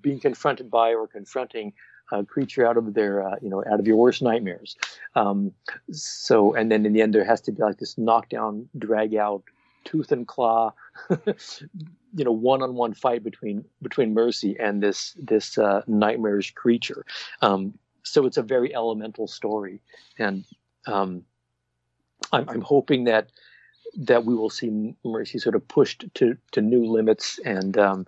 being 0.00 0.20
confronted 0.20 0.70
by 0.70 0.94
or 0.94 1.06
confronting 1.06 1.72
a 2.12 2.24
creature 2.24 2.66
out 2.66 2.76
of 2.76 2.94
their, 2.94 3.26
uh, 3.26 3.36
you 3.40 3.48
know, 3.48 3.64
out 3.70 3.80
of 3.80 3.86
your 3.86 3.96
worst 3.96 4.22
nightmares. 4.22 4.76
Um, 5.14 5.52
so, 5.90 6.54
and 6.54 6.70
then 6.70 6.86
in 6.86 6.92
the 6.92 7.02
end, 7.02 7.14
there 7.14 7.24
has 7.24 7.40
to 7.42 7.52
be 7.52 7.62
like 7.62 7.78
this 7.78 7.96
knockdown, 7.98 8.68
drag 8.78 9.14
out 9.14 9.42
tooth 9.84 10.12
and 10.12 10.26
claw, 10.26 10.72
you 11.26 12.24
know, 12.24 12.32
one-on-one 12.32 12.94
fight 12.94 13.22
between 13.22 13.64
between 13.82 14.14
Mercy 14.14 14.56
and 14.58 14.82
this 14.82 15.16
this 15.18 15.58
uh, 15.58 15.82
nightmarish 15.86 16.54
creature. 16.54 17.04
Um, 17.42 17.78
so 18.02 18.26
it's 18.26 18.36
a 18.36 18.42
very 18.42 18.74
elemental 18.74 19.26
story, 19.26 19.80
and 20.18 20.44
um, 20.86 21.24
I'm, 22.32 22.48
I'm 22.48 22.60
hoping 22.60 23.04
that 23.04 23.30
that 23.96 24.24
we 24.24 24.34
will 24.34 24.50
see 24.50 24.94
Mercy 25.04 25.38
sort 25.38 25.54
of 25.54 25.66
pushed 25.68 26.04
to 26.14 26.36
to 26.52 26.60
new 26.60 26.84
limits, 26.84 27.38
and 27.44 27.76
um, 27.78 28.06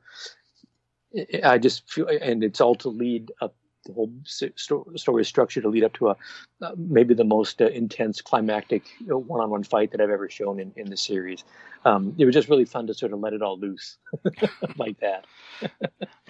I 1.45 1.59
just 1.59 1.89
feel, 1.91 2.09
and 2.09 2.43
it's 2.45 2.61
all 2.61 2.75
to 2.77 2.89
lead 2.89 3.33
up 3.41 3.55
the 3.87 3.93
whole 3.93 4.13
story 4.25 5.23
is 5.23 5.29
structured 5.29 5.63
to 5.63 5.69
lead 5.69 5.85
up 5.85 5.93
to 5.95 6.09
a 6.09 6.17
uh, 6.63 6.73
maybe 6.77 7.15
the 7.15 7.25
most 7.25 7.61
uh, 7.61 7.67
intense 7.67 8.21
climactic 8.21 8.85
one-on-one 9.07 9.63
fight 9.63 9.91
that 9.93 10.01
I've 10.01 10.11
ever 10.11 10.29
shown 10.29 10.59
in, 10.59 10.73
in 10.77 10.89
the 10.91 10.97
series. 10.97 11.45
Um, 11.85 12.15
it 12.19 12.25
was 12.25 12.35
just 12.35 12.49
really 12.49 12.65
fun 12.65 12.87
to 12.87 12.95
sort 12.95 13.13
of 13.13 13.21
let 13.21 13.33
it 13.33 13.43
all 13.43 13.59
loose 13.59 13.99
like 14.77 14.99
that. 15.01 15.27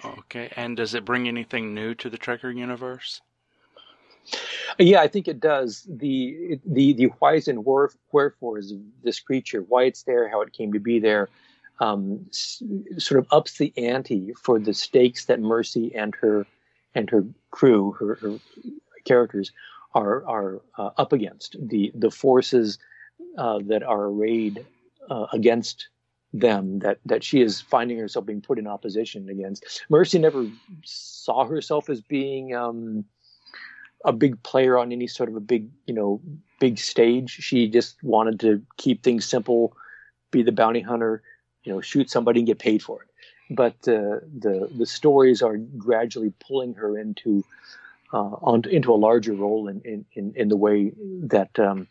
okay, 0.03 0.51
and 0.55 0.75
does 0.77 0.93
it 0.93 1.05
bring 1.05 1.27
anything 1.27 1.73
new 1.73 1.93
to 1.95 2.09
the 2.09 2.17
Trekker 2.17 2.55
universe? 2.55 3.21
Yeah, 4.77 5.01
I 5.01 5.07
think 5.07 5.27
it 5.27 5.39
does. 5.39 5.87
The 5.89 6.59
the 6.65 6.93
the 6.93 7.05
whys 7.19 7.47
and 7.47 7.65
wherefores 7.65 8.71
of 8.71 8.79
this 9.03 9.19
creature, 9.19 9.61
why 9.61 9.83
it's 9.83 10.03
there, 10.03 10.29
how 10.29 10.41
it 10.41 10.53
came 10.53 10.73
to 10.73 10.79
be 10.79 10.99
there, 10.99 11.29
um, 11.79 12.25
s- 12.29 12.61
sort 12.97 13.19
of 13.19 13.27
ups 13.31 13.57
the 13.57 13.73
ante 13.77 14.33
for 14.33 14.59
the 14.59 14.73
stakes 14.73 15.25
that 15.25 15.39
Mercy 15.39 15.95
and 15.95 16.13
her 16.15 16.45
and 16.97 17.09
her 17.11 17.23
crew, 17.51 17.91
her, 17.99 18.15
her 18.15 18.39
characters, 19.05 19.51
are 19.93 20.25
are 20.27 20.61
uh, 20.77 20.89
up 20.97 21.13
against 21.13 21.55
the 21.61 21.91
the 21.95 22.11
forces 22.11 22.79
uh, 23.37 23.59
that 23.67 23.83
are 23.83 24.05
arrayed 24.05 24.65
uh, 25.09 25.27
against 25.31 25.89
them 26.33 26.79
that 26.79 26.99
that 27.05 27.23
she 27.23 27.41
is 27.41 27.61
finding 27.61 27.97
herself 27.97 28.25
being 28.25 28.41
put 28.41 28.59
in 28.59 28.67
opposition 28.67 29.29
against. 29.29 29.85
Mercy 29.89 30.19
never 30.19 30.47
saw 30.83 31.45
herself 31.45 31.89
as 31.89 32.01
being 32.01 32.55
um, 32.55 33.05
a 34.03 34.11
big 34.11 34.41
player 34.43 34.77
on 34.77 34.91
any 34.91 35.07
sort 35.07 35.29
of 35.29 35.35
a 35.35 35.39
big 35.39 35.69
you 35.85 35.93
know 35.93 36.19
big 36.59 36.79
stage. 36.79 37.29
She 37.29 37.69
just 37.69 38.03
wanted 38.03 38.39
to 38.41 38.61
keep 38.77 39.03
things 39.03 39.23
simple, 39.23 39.77
be 40.31 40.41
the 40.41 40.51
bounty 40.51 40.81
hunter, 40.81 41.21
you 41.63 41.71
know, 41.71 41.79
shoot 41.79 42.09
somebody 42.09 42.39
and 42.39 42.47
get 42.47 42.59
paid 42.59 42.81
for 42.81 43.03
it 43.03 43.06
but 43.49 43.75
uh, 43.87 44.19
the 44.39 44.69
the 44.75 44.85
stories 44.85 45.41
are 45.41 45.57
gradually 45.57 46.33
pulling 46.39 46.73
her 46.73 46.97
into 46.97 47.43
uh, 48.13 48.35
on, 48.41 48.63
into 48.69 48.93
a 48.93 48.95
larger 48.95 49.33
role 49.33 49.67
in, 49.67 50.05
in, 50.13 50.33
in, 50.35 50.47
the 50.47 50.55
way 50.55 50.93
that 51.23 51.59
um, 51.59 51.87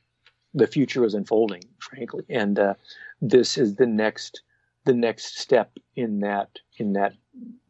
the 0.54 0.66
future 0.66 1.04
is 1.04 1.12
unfolding, 1.12 1.62
frankly. 1.78 2.24
And 2.30 2.58
uh, 2.58 2.74
this 3.20 3.58
is 3.58 3.74
the 3.74 3.86
next 3.86 4.40
the 4.84 4.94
next 4.94 5.38
step 5.38 5.72
in 5.94 6.20
that 6.20 6.50
in 6.78 6.94
that 6.94 7.14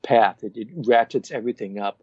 path. 0.02 0.44
It, 0.44 0.56
it 0.56 0.68
ratchets 0.86 1.30
everything 1.30 1.80
up 1.80 2.02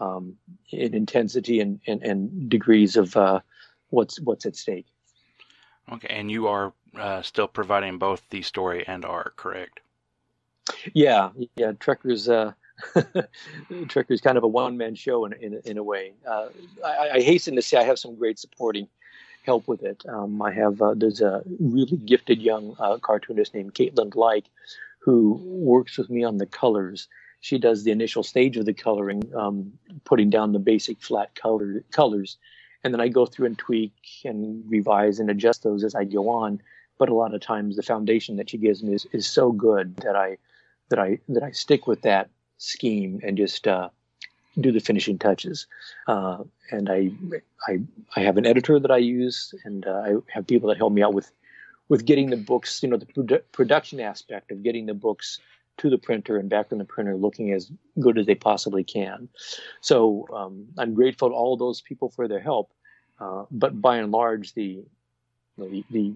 um, 0.00 0.36
in 0.70 0.94
intensity 0.94 1.60
and, 1.60 1.80
and, 1.86 2.02
and 2.02 2.48
degrees 2.48 2.96
of 2.96 3.16
uh, 3.16 3.40
what's 3.90 4.20
what's 4.20 4.46
at 4.46 4.56
stake. 4.56 4.86
Okay, 5.92 6.08
and 6.08 6.30
you 6.30 6.46
are 6.46 6.72
uh, 6.96 7.20
still 7.22 7.48
providing 7.48 7.98
both 7.98 8.22
the 8.30 8.40
story 8.42 8.84
and 8.86 9.04
art, 9.04 9.36
correct? 9.36 9.80
Yeah, 10.92 11.30
yeah. 11.56 11.72
Trekker's 11.72 12.28
uh, 12.28 12.52
Trekker's 13.70 14.20
kind 14.20 14.38
of 14.38 14.44
a 14.44 14.48
one 14.48 14.76
man 14.76 14.94
show 14.94 15.24
in 15.24 15.32
in, 15.34 15.60
in 15.64 15.78
a 15.78 15.82
way. 15.82 16.12
Uh, 16.26 16.48
I, 16.84 17.10
I, 17.14 17.20
hasten 17.20 17.56
to 17.56 17.62
say 17.62 17.76
I 17.76 17.84
have 17.84 17.98
some 17.98 18.16
great 18.16 18.38
supporting 18.38 18.88
help 19.44 19.68
with 19.68 19.82
it. 19.82 20.04
Um, 20.08 20.40
I 20.42 20.52
have 20.52 20.80
uh, 20.80 20.94
there's 20.96 21.20
a 21.20 21.42
really 21.60 21.96
gifted 21.98 22.40
young 22.40 22.76
uh, 22.78 22.98
cartoonist 22.98 23.54
named 23.54 23.74
Caitlin 23.74 24.14
Like 24.14 24.46
who 24.98 25.40
works 25.44 25.98
with 25.98 26.10
me 26.10 26.24
on 26.24 26.38
the 26.38 26.46
colors. 26.46 27.08
She 27.40 27.58
does 27.58 27.84
the 27.84 27.90
initial 27.90 28.22
stage 28.22 28.56
of 28.56 28.64
the 28.64 28.72
coloring, 28.72 29.22
um, 29.36 29.70
putting 30.04 30.30
down 30.30 30.52
the 30.52 30.58
basic 30.58 31.02
flat 31.02 31.34
color 31.34 31.84
colors, 31.92 32.38
and 32.82 32.94
then 32.94 33.02
I 33.02 33.08
go 33.08 33.26
through 33.26 33.46
and 33.46 33.58
tweak 33.58 33.92
and 34.24 34.64
revise 34.66 35.20
and 35.20 35.28
adjust 35.28 35.62
those 35.62 35.84
as 35.84 35.94
I 35.94 36.04
go 36.04 36.30
on. 36.30 36.62
But 36.96 37.10
a 37.10 37.14
lot 37.14 37.34
of 37.34 37.40
times 37.40 37.76
the 37.76 37.82
foundation 37.82 38.36
that 38.36 38.48
she 38.48 38.56
gives 38.56 38.82
me 38.82 38.94
is, 38.94 39.06
is 39.12 39.26
so 39.26 39.52
good 39.52 39.96
that 39.96 40.16
I 40.16 40.38
that 40.88 40.98
I 40.98 41.18
that 41.28 41.42
I 41.42 41.50
stick 41.50 41.86
with 41.86 42.02
that 42.02 42.30
scheme 42.58 43.20
and 43.22 43.36
just 43.36 43.66
uh, 43.66 43.88
do 44.60 44.72
the 44.72 44.80
finishing 44.80 45.18
touches. 45.18 45.66
Uh, 46.06 46.44
and 46.70 46.88
I, 46.90 47.10
I 47.66 47.80
I 48.16 48.20
have 48.20 48.36
an 48.36 48.46
editor 48.46 48.78
that 48.78 48.90
I 48.90 48.98
use, 48.98 49.54
and 49.64 49.86
uh, 49.86 50.02
I 50.04 50.14
have 50.32 50.46
people 50.46 50.68
that 50.68 50.78
help 50.78 50.92
me 50.92 51.02
out 51.02 51.14
with 51.14 51.30
with 51.88 52.04
getting 52.04 52.30
the 52.30 52.36
books. 52.36 52.82
You 52.82 52.88
know, 52.90 52.96
the 52.96 53.06
produ- 53.06 53.42
production 53.52 54.00
aspect 54.00 54.50
of 54.50 54.62
getting 54.62 54.86
the 54.86 54.94
books 54.94 55.40
to 55.76 55.90
the 55.90 55.98
printer 55.98 56.38
and 56.38 56.48
back 56.48 56.70
on 56.70 56.78
the 56.78 56.84
printer 56.84 57.16
looking 57.16 57.52
as 57.52 57.70
good 57.98 58.16
as 58.16 58.26
they 58.26 58.34
possibly 58.34 58.84
can. 58.84 59.28
So 59.80 60.28
um, 60.32 60.66
I'm 60.78 60.94
grateful 60.94 61.30
to 61.30 61.34
all 61.34 61.56
those 61.56 61.80
people 61.80 62.10
for 62.10 62.28
their 62.28 62.40
help. 62.40 62.72
Uh, 63.18 63.44
but 63.50 63.80
by 63.80 63.96
and 63.98 64.12
large, 64.12 64.54
the 64.54 64.84
the, 65.58 65.84
the 65.90 66.14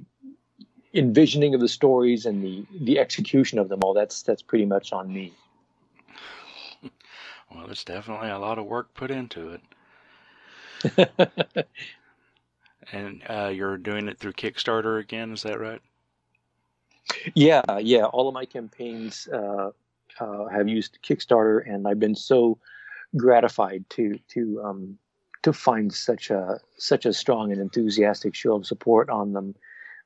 envisioning 0.98 1.54
of 1.54 1.60
the 1.60 1.68
stories 1.68 2.26
and 2.26 2.42
the 2.42 2.64
the 2.80 2.98
execution 2.98 3.58
of 3.58 3.68
them 3.68 3.80
all 3.82 3.94
that's 3.94 4.22
that's 4.22 4.42
pretty 4.42 4.66
much 4.66 4.92
on 4.92 5.12
me. 5.12 5.32
Well 7.54 7.70
it's 7.70 7.84
definitely 7.84 8.28
a 8.28 8.38
lot 8.38 8.58
of 8.58 8.66
work 8.66 8.92
put 8.94 9.10
into 9.10 9.58
it. 10.84 11.66
And 12.90 13.22
uh, 13.28 13.48
you're 13.48 13.76
doing 13.76 14.08
it 14.08 14.18
through 14.18 14.32
kickstarter 14.32 14.98
again 14.98 15.32
is 15.32 15.42
that 15.42 15.60
right? 15.60 15.82
Yeah 17.34 17.60
yeah. 17.80 18.04
All 18.04 18.28
of 18.28 18.34
my 18.34 18.46
campaigns 18.46 19.28
uh, 19.28 19.72
uh, 20.20 20.46
have 20.46 20.68
used 20.68 20.98
kickstarter 21.02 21.62
and 21.66 21.86
i've 21.86 22.00
been 22.00 22.14
so 22.14 22.58
gratified 23.16 23.84
to 23.90 24.18
to 24.28 24.62
um, 24.64 24.98
to 25.42 25.52
find 25.52 25.92
such 25.92 26.30
a 26.30 26.58
such 26.76 27.06
a 27.06 27.12
strong 27.12 27.52
and 27.52 27.60
enthusiastic 27.60 28.34
show 28.34 28.56
of 28.56 28.66
support 28.66 29.08
on 29.08 29.32
them 29.32 29.54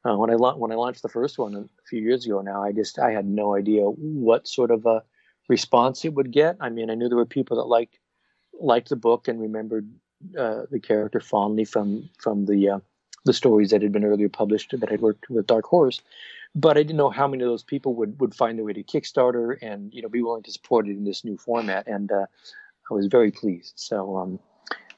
uh, 0.04 0.16
when 0.16 0.30
I 0.30 0.34
la- 0.34 0.56
when 0.56 0.72
I 0.72 0.74
launched 0.74 1.02
the 1.02 1.08
first 1.08 1.38
one 1.38 1.54
a 1.54 1.68
few 1.88 2.00
years 2.00 2.26
ago 2.26 2.40
now, 2.40 2.62
I 2.62 2.72
just 2.72 2.98
I 2.98 3.12
had 3.12 3.26
no 3.26 3.54
idea 3.54 3.82
what 3.84 4.48
sort 4.48 4.70
of 4.70 4.84
a 4.86 5.02
response 5.48 6.04
it 6.04 6.14
would 6.14 6.32
get. 6.32 6.56
I 6.60 6.70
mean, 6.70 6.90
I 6.90 6.94
knew 6.94 7.08
there 7.08 7.16
were 7.16 7.26
people 7.26 7.56
that 7.58 7.64
liked 7.64 7.98
liked 8.60 8.88
the 8.88 8.96
book 8.96 9.28
and 9.28 9.40
remembered 9.40 9.88
uh, 10.38 10.62
the 10.70 10.80
character 10.80 11.20
fondly 11.20 11.64
from 11.64 12.08
from 12.18 12.46
the 12.46 12.68
uh, 12.68 12.78
the 13.24 13.32
stories 13.32 13.70
that 13.70 13.82
had 13.82 13.92
been 13.92 14.04
earlier 14.04 14.28
published 14.28 14.74
that 14.78 14.90
I'd 14.90 15.00
worked 15.00 15.30
with 15.30 15.46
Dark 15.46 15.66
Horse, 15.66 16.00
but 16.54 16.76
I 16.76 16.82
didn't 16.82 16.96
know 16.96 17.10
how 17.10 17.28
many 17.28 17.44
of 17.44 17.48
those 17.48 17.62
people 17.62 17.94
would 17.94 18.20
would 18.20 18.34
find 18.34 18.58
their 18.58 18.64
way 18.64 18.72
to 18.72 18.82
Kickstarter 18.82 19.56
and 19.62 19.92
you 19.94 20.02
know 20.02 20.08
be 20.08 20.22
willing 20.22 20.42
to 20.42 20.52
support 20.52 20.88
it 20.88 20.96
in 20.96 21.04
this 21.04 21.24
new 21.24 21.36
format. 21.36 21.86
And 21.86 22.10
uh, 22.10 22.26
I 22.90 22.94
was 22.94 23.06
very 23.06 23.30
pleased. 23.30 23.74
So. 23.76 24.16
Um, 24.16 24.40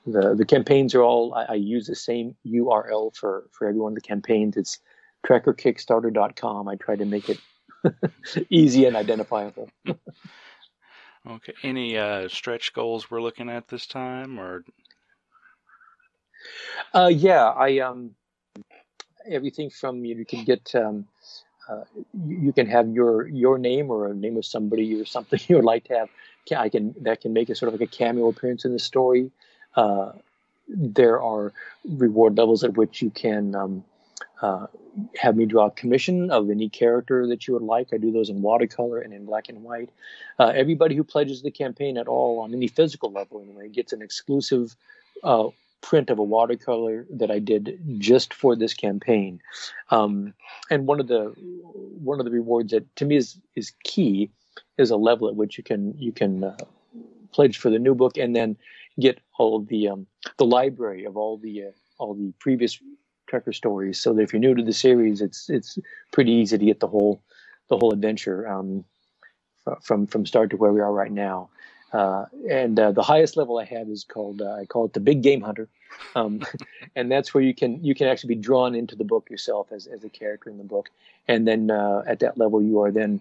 the, 0.06 0.34
the 0.34 0.44
campaigns 0.44 0.94
are 0.94 1.02
all 1.02 1.32
I, 1.32 1.44
I 1.44 1.54
use 1.54 1.87
the 1.87 1.94
same 1.94 2.37
URL 2.46 3.16
for 3.16 3.49
for 3.52 3.66
every 3.66 3.80
one 3.80 3.92
of 3.92 3.94
the 3.94 4.02
campaigns. 4.02 4.54
It's 4.54 4.78
trekkerkickstarter.com. 5.26 6.69
I 6.69 6.76
try 6.76 6.97
to 6.97 7.04
make 7.04 7.28
it 7.28 7.40
easy 8.50 8.87
and 8.87 8.97
identifiable. 8.97 9.71
okay. 11.28 11.54
Any 11.62 11.99
uh, 11.99 12.28
stretch 12.28 12.73
goals 12.73 13.11
we're 13.11 13.23
looking 13.23 13.49
at 13.49 13.69
this 13.69 13.87
time, 13.87 14.38
or? 14.38 14.64
Uh, 16.93 17.11
yeah, 17.12 17.45
I 17.45 17.78
um, 17.78 18.14
everything 19.28 19.71
from 19.71 20.04
you, 20.04 20.16
you 20.16 20.25
can 20.25 20.45
get 20.45 20.75
um, 20.75 21.07
uh, 21.69 21.85
you, 22.26 22.52
can 22.52 22.66
have 22.66 22.88
your 22.88 23.26
your 23.28 23.59
name 23.59 23.90
or 23.90 24.09
a 24.09 24.14
name 24.14 24.37
of 24.37 24.45
somebody 24.45 25.00
or 25.00 25.04
something 25.04 25.40
you 25.49 25.57
would 25.57 25.64
like 25.64 25.85
to 25.85 25.95
have. 25.95 26.09
I 26.54 26.69
can 26.69 26.95
that 27.00 27.23
can 27.23 27.33
make 27.33 27.49
a 27.49 27.54
sort 27.54 27.73
of 27.73 27.81
like 27.81 27.88
a 27.88 27.90
cameo 27.90 28.28
appearance 28.28 28.64
in 28.64 28.73
the 28.73 28.78
story. 28.78 29.31
Uh, 29.75 30.12
there 30.69 31.21
are 31.23 31.52
reward 31.88 32.37
levels 32.37 32.64
at 32.64 32.76
which 32.76 33.02
you 33.02 33.11
can 33.11 33.54
um, 33.54 33.85
uh, 34.42 34.66
have 35.16 35.37
me 35.37 35.47
draw 35.47 35.66
a 35.66 35.71
commission 35.71 36.30
of 36.30 36.50
any 36.50 36.68
character 36.68 37.26
that 37.26 37.47
you 37.47 37.54
would 37.54 37.62
like. 37.62 37.88
I 37.92 37.99
do 37.99 38.12
those 38.12 38.30
in 38.30 38.42
watercolor 38.42 39.00
and 39.00 39.12
in 39.12 39.25
black 39.25 39.49
and 39.49 39.62
white. 39.62 39.90
Uh, 40.38 40.52
everybody 40.54 40.94
who 40.94 41.04
pledges 41.04 41.42
the 41.42 41.50
campaign 41.50 41.97
at 41.97 42.09
all 42.09 42.40
on 42.40 42.52
any 42.52 42.68
physical 42.68 43.11
level 43.11 43.40
anyway 43.40 43.68
gets 43.68 43.92
an 43.92 44.02
exclusive 44.02 44.76
uh, 45.23 45.49
print 45.80 46.11
of 46.11 46.18
a 46.18 46.23
watercolor 46.23 47.06
that 47.11 47.30
I 47.30 47.38
did 47.38 47.78
just 47.99 48.33
for 48.33 48.56
this 48.56 48.75
campaign. 48.75 49.40
Um, 49.90 50.35
and 50.71 50.87
one 50.87 51.00
of 51.00 51.09
the 51.09 51.35
one 52.02 52.21
of 52.21 52.25
the 52.25 52.33
rewards 52.33 52.73
that 52.73 52.85
to 52.97 53.04
me 53.04 53.16
is 53.16 53.38
is 53.54 53.73
key 53.85 54.30
is 54.78 54.90
a 54.90 54.97
level 54.97 55.28
at 55.28 55.37
which 55.37 55.59
you 55.59 55.64
can 55.64 55.94
you 55.99 56.12
can 56.12 56.44
uh, 56.44 56.56
pledge 57.33 57.59
for 57.59 57.71
the 57.71 57.78
new 57.78 57.94
book 57.94 58.16
and 58.16 58.35
then 58.35 58.56
get 58.99 59.21
all 59.38 59.61
the 59.61 59.88
um, 59.88 60.06
the 60.38 60.47
library 60.47 61.04
of 61.04 61.16
all 61.16 61.37
the 61.37 61.64
uh, 61.64 61.71
all 61.99 62.14
the 62.14 62.33
previous 62.38 62.80
Trekker 63.35 63.55
stories. 63.55 64.00
So 64.00 64.12
that 64.14 64.23
if 64.23 64.33
you're 64.33 64.41
new 64.41 64.55
to 64.55 64.62
the 64.62 64.73
series, 64.73 65.21
it's 65.21 65.50
it's 65.50 65.79
pretty 66.12 66.33
easy 66.33 66.59
to 66.59 66.64
get 66.64 66.81
the 66.81 66.88
whole 66.88 67.23
the 67.69 67.76
whole 67.76 67.93
adventure 67.93 68.49
um, 68.49 68.85
from 69.83 70.07
from 70.07 70.26
start 70.26 70.50
to 70.50 70.57
where 70.57 70.73
we 70.73 70.81
are 70.81 70.93
right 70.93 71.12
now. 71.12 71.50
Uh, 71.93 72.26
and 72.50 72.79
uh, 72.81 72.91
the 72.91 73.05
highest 73.05 73.37
level 73.37 73.59
I 73.59 73.64
have 73.64 73.88
is 73.88 74.03
called 74.03 74.43
uh, 74.43 74.55
I 74.55 74.64
call 74.67 74.87
it 74.87 74.93
the 74.93 75.00
Big 75.00 75.23
Game 75.23 75.41
Hunter, 75.41 75.69
um, 76.17 76.43
and 76.97 77.11
that's 77.11 77.33
where 77.33 77.43
you 77.43 77.55
can 77.55 77.85
you 77.85 77.95
can 77.95 78.09
actually 78.09 78.35
be 78.35 78.41
drawn 78.41 78.75
into 78.75 78.97
the 78.97 79.05
book 79.05 79.31
yourself 79.31 79.71
as 79.71 79.87
as 79.87 80.03
a 80.05 80.09
character 80.09 80.50
in 80.50 80.59
the 80.59 80.64
book, 80.64 80.91
and 81.29 81.47
then 81.47 81.71
uh, 81.71 82.03
at 82.07 82.21
that 82.21 82.37
level 82.37 82.62
you 82.62 82.83
are 82.83 82.91
then 82.91 83.21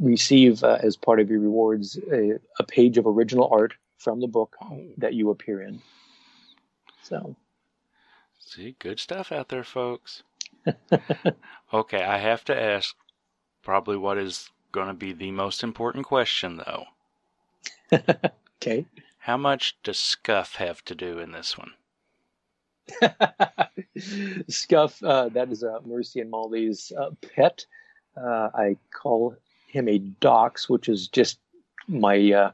receive 0.00 0.64
uh, 0.64 0.78
as 0.82 0.96
part 0.96 1.20
of 1.20 1.30
your 1.30 1.40
rewards 1.40 1.98
a, 2.10 2.38
a, 2.58 2.64
page 2.64 2.96
of 2.96 3.06
original 3.06 3.50
art 3.52 3.74
from 3.98 4.20
the 4.20 4.26
book 4.26 4.56
that 4.96 5.12
you 5.12 5.28
appear 5.28 5.60
in. 5.60 5.82
So, 7.02 7.36
see, 8.50 8.74
good 8.78 8.98
stuff 8.98 9.30
out 9.30 9.48
there, 9.48 9.64
folks. 9.64 10.22
okay, 11.74 12.02
I 12.02 12.18
have 12.18 12.44
to 12.46 12.60
ask 12.60 12.94
probably 13.62 13.96
what 13.96 14.18
is 14.18 14.50
going 14.72 14.88
to 14.88 14.94
be 14.94 15.12
the 15.12 15.30
most 15.30 15.62
important 15.62 16.06
question, 16.06 16.58
though. 16.58 16.84
okay. 18.56 18.86
How 19.18 19.36
much 19.36 19.76
does 19.82 19.98
Scuff 19.98 20.56
have 20.56 20.84
to 20.86 20.94
do 20.94 21.18
in 21.18 21.32
this 21.32 21.56
one? 21.56 21.72
Scuff, 24.48 25.02
uh, 25.02 25.28
that 25.28 25.50
is 25.50 25.62
uh, 25.62 25.78
Mercy 25.84 26.20
and 26.20 26.30
Molly's 26.30 26.92
uh, 26.98 27.10
pet. 27.34 27.66
Uh, 28.16 28.48
I 28.54 28.76
call 28.92 29.36
him 29.68 29.88
a 29.88 29.98
dox, 29.98 30.68
which 30.68 30.88
is 30.88 31.06
just 31.08 31.38
my 31.86 32.32
uh, 32.32 32.50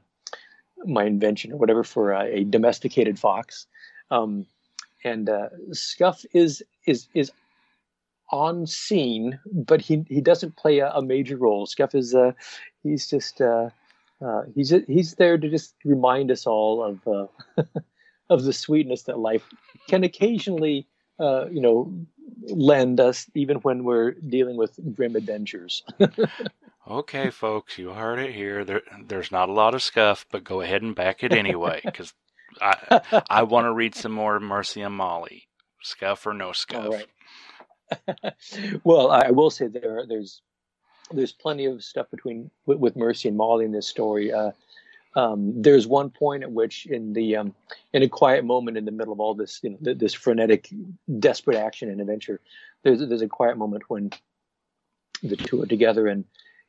my 0.85 1.05
invention 1.05 1.53
or 1.53 1.57
whatever 1.57 1.85
for 1.85 2.15
uh, 2.15 2.25
a 2.25 2.45
domesticated 2.45 3.19
fox. 3.19 3.67
Um, 4.11 4.47
and 5.05 5.31
Scuff 5.73 6.25
is 6.33 6.63
is 6.87 7.09
is 7.15 7.31
on 8.31 8.67
scene, 8.67 9.39
but 9.53 9.81
he 9.81 10.05
he 10.09 10.21
doesn't 10.21 10.57
play 10.57 10.79
a, 10.79 10.91
a 10.91 11.03
major 11.03 11.37
role. 11.37 11.67
Scuff 11.67 11.95
is 11.95 12.15
uh, 12.15 12.33
he's 12.83 13.09
just 13.09 13.41
uh, 13.41 13.71
uh, 14.25 14.43
he's 14.55 14.75
he's 14.89 15.15
there 15.15 15.39
to 15.39 15.49
just 15.49 15.75
remind 15.85 16.31
us 16.31 16.47
all 16.47 16.83
of 16.83 17.07
uh, 17.07 17.63
of 18.31 18.45
the 18.45 18.53
sweetness 18.53 19.05
that 19.05 19.19
life 19.19 19.45
can 19.89 20.05
occasionally 20.05 20.87
uh, 21.21 21.47
you 21.51 21.61
know 21.61 21.93
lend 22.49 23.01
us, 23.01 23.31
even 23.35 23.59
when 23.59 23.85
we're 23.85 24.13
dealing 24.13 24.57
with 24.57 24.79
grim 24.95 25.17
adventures. 25.17 25.85
okay, 26.89 27.31
folks, 27.31 27.79
you 27.79 27.91
heard 27.91 28.19
it 28.19 28.35
here. 28.35 28.65
There, 28.65 28.83
there's 29.07 29.31
not 29.31 29.49
a 29.49 29.53
lot 29.53 29.75
of 29.75 29.83
scuff, 29.83 30.27
but 30.31 30.45
go 30.45 30.61
ahead 30.61 30.83
and 30.83 30.95
back 30.95 31.23
it 31.23 31.33
anyway, 31.33 31.81
because 31.85 32.13
I 32.61 33.23
I 33.31 33.43
want 33.43 33.67
to 33.67 33.73
read 33.73 33.95
some 33.95 34.13
more 34.13 34.41
Mercy 34.41 34.83
and 34.83 34.95
Molly, 34.95 35.49
scuff 35.83 36.27
or 36.27 36.35
no 36.35 36.53
scuff. 36.53 37.03
well, 38.85 39.11
I 39.11 39.31
will 39.31 39.51
say 39.51 39.69
there 39.69 40.05
there's 40.09 40.43
there's 41.13 41.33
plenty 41.33 41.67
of 41.67 41.85
stuff 41.85 42.11
between 42.11 42.51
with, 42.67 42.79
with 42.79 42.97
Mercy 42.97 43.29
and 43.29 43.37
Molly 43.37 43.65
in 43.65 43.73
this 43.73 43.89
story. 43.89 44.33
Uh, 44.33 44.53
um, 45.15 45.63
there's 45.63 45.87
one 45.87 46.11
point 46.11 46.43
at 46.43 46.53
which, 46.53 46.85
in 46.87 47.15
the 47.15 47.37
um, 47.37 47.55
in 47.93 48.03
a 48.03 48.09
quiet 48.09 48.45
moment 48.45 48.77
in 48.77 48.85
the 48.85 48.93
middle 48.93 49.15
of 49.15 49.21
all 49.21 49.35
this, 49.35 49.61
you 49.63 49.71
know, 49.71 49.95
this 49.95 50.13
frenetic, 50.13 50.69
desperate 51.19 51.57
action 51.57 51.89
and 51.89 52.01
adventure, 52.01 52.41
there's 52.83 53.01
there's 53.01 53.23
a 53.23 53.29
quiet 53.29 53.57
moment 53.57 53.85
when 53.89 54.11
the 55.23 55.37
two 55.37 55.63
are 55.63 55.67
together 55.67 56.07
and 56.07 56.25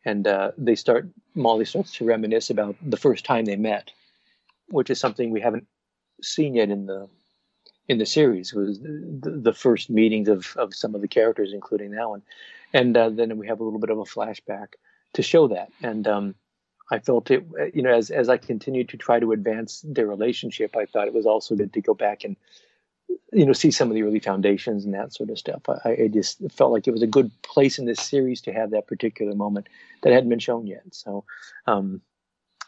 and 0.06 0.28
uh, 0.28 0.52
they 0.58 0.76
start. 0.76 1.10
Molly 1.36 1.66
starts 1.66 1.92
to 1.94 2.06
reminisce 2.06 2.50
about 2.50 2.78
the 2.82 2.96
first 2.96 3.26
time 3.26 3.44
they 3.44 3.58
met, 3.58 3.92
which 4.70 4.90
is 4.90 5.00
something 5.00 5.30
we 5.30 5.42
haven't 5.42 5.68
seen 6.22 6.56
yet 6.56 6.70
in 6.70 6.86
the 6.86 7.08
in 7.88 7.98
the 7.98 8.06
series 8.06 8.54
was 8.54 8.80
the, 8.80 9.40
the, 9.42 9.54
first 9.54 9.90
meetings 9.90 10.28
of, 10.28 10.56
of 10.58 10.76
some 10.76 10.94
of 10.94 11.02
the 11.02 11.08
characters, 11.08 11.54
including 11.54 11.92
that 11.92 12.10
one. 12.10 12.22
And 12.74 12.98
uh, 12.98 13.10
then 13.10 13.38
we 13.38 13.48
have 13.48 13.60
a 13.60 13.64
little 13.64 13.80
bit 13.80 13.90
of 13.90 13.98
a 13.98 14.04
flashback 14.04 14.74
to 15.14 15.24
show 15.24 15.48
that. 15.48 15.72
And 15.82 16.08
um, 16.08 16.36
I 16.92 17.00
felt 17.00 17.32
it, 17.32 17.46
you 17.74 17.82
know, 17.82 17.94
as, 17.94 18.12
as 18.12 18.30
I 18.30 18.38
continued 18.38 18.90
to 18.90 18.98
try 18.98 19.20
to 19.20 19.32
advance 19.32 19.84
their 19.88 20.08
relationship, 20.08 20.76
I 20.76 20.86
thought 20.86 21.08
it 21.08 21.14
was 21.14 21.26
also 21.26 21.56
good 21.56 21.74
to 21.74 21.82
go 21.82 21.94
back 21.94 22.24
and, 22.26 22.36
you 23.32 23.46
know, 23.46 23.54
see 23.54 23.72
some 23.72 23.90
of 23.90 23.96
the 23.96 24.04
early 24.04 24.20
foundations 24.20 24.84
and 24.84 24.94
that 24.94 25.14
sort 25.14 25.30
of 25.30 25.40
stuff. 25.40 25.62
I, 25.70 25.92
I 25.92 26.10
just 26.12 26.42
felt 26.52 26.74
like 26.74 26.88
it 26.88 26.94
was 26.94 27.04
a 27.04 27.08
good 27.08 27.32
place 27.42 27.80
in 27.80 27.86
this 27.86 28.02
series 28.02 28.42
to 28.42 28.54
have 28.54 28.72
that 28.72 28.88
particular 28.88 29.34
moment 29.34 29.68
that 30.04 30.12
hadn't 30.12 30.30
been 30.30 30.40
shown 30.40 30.68
yet. 30.68 30.84
So, 30.92 31.24
um, 31.68 32.02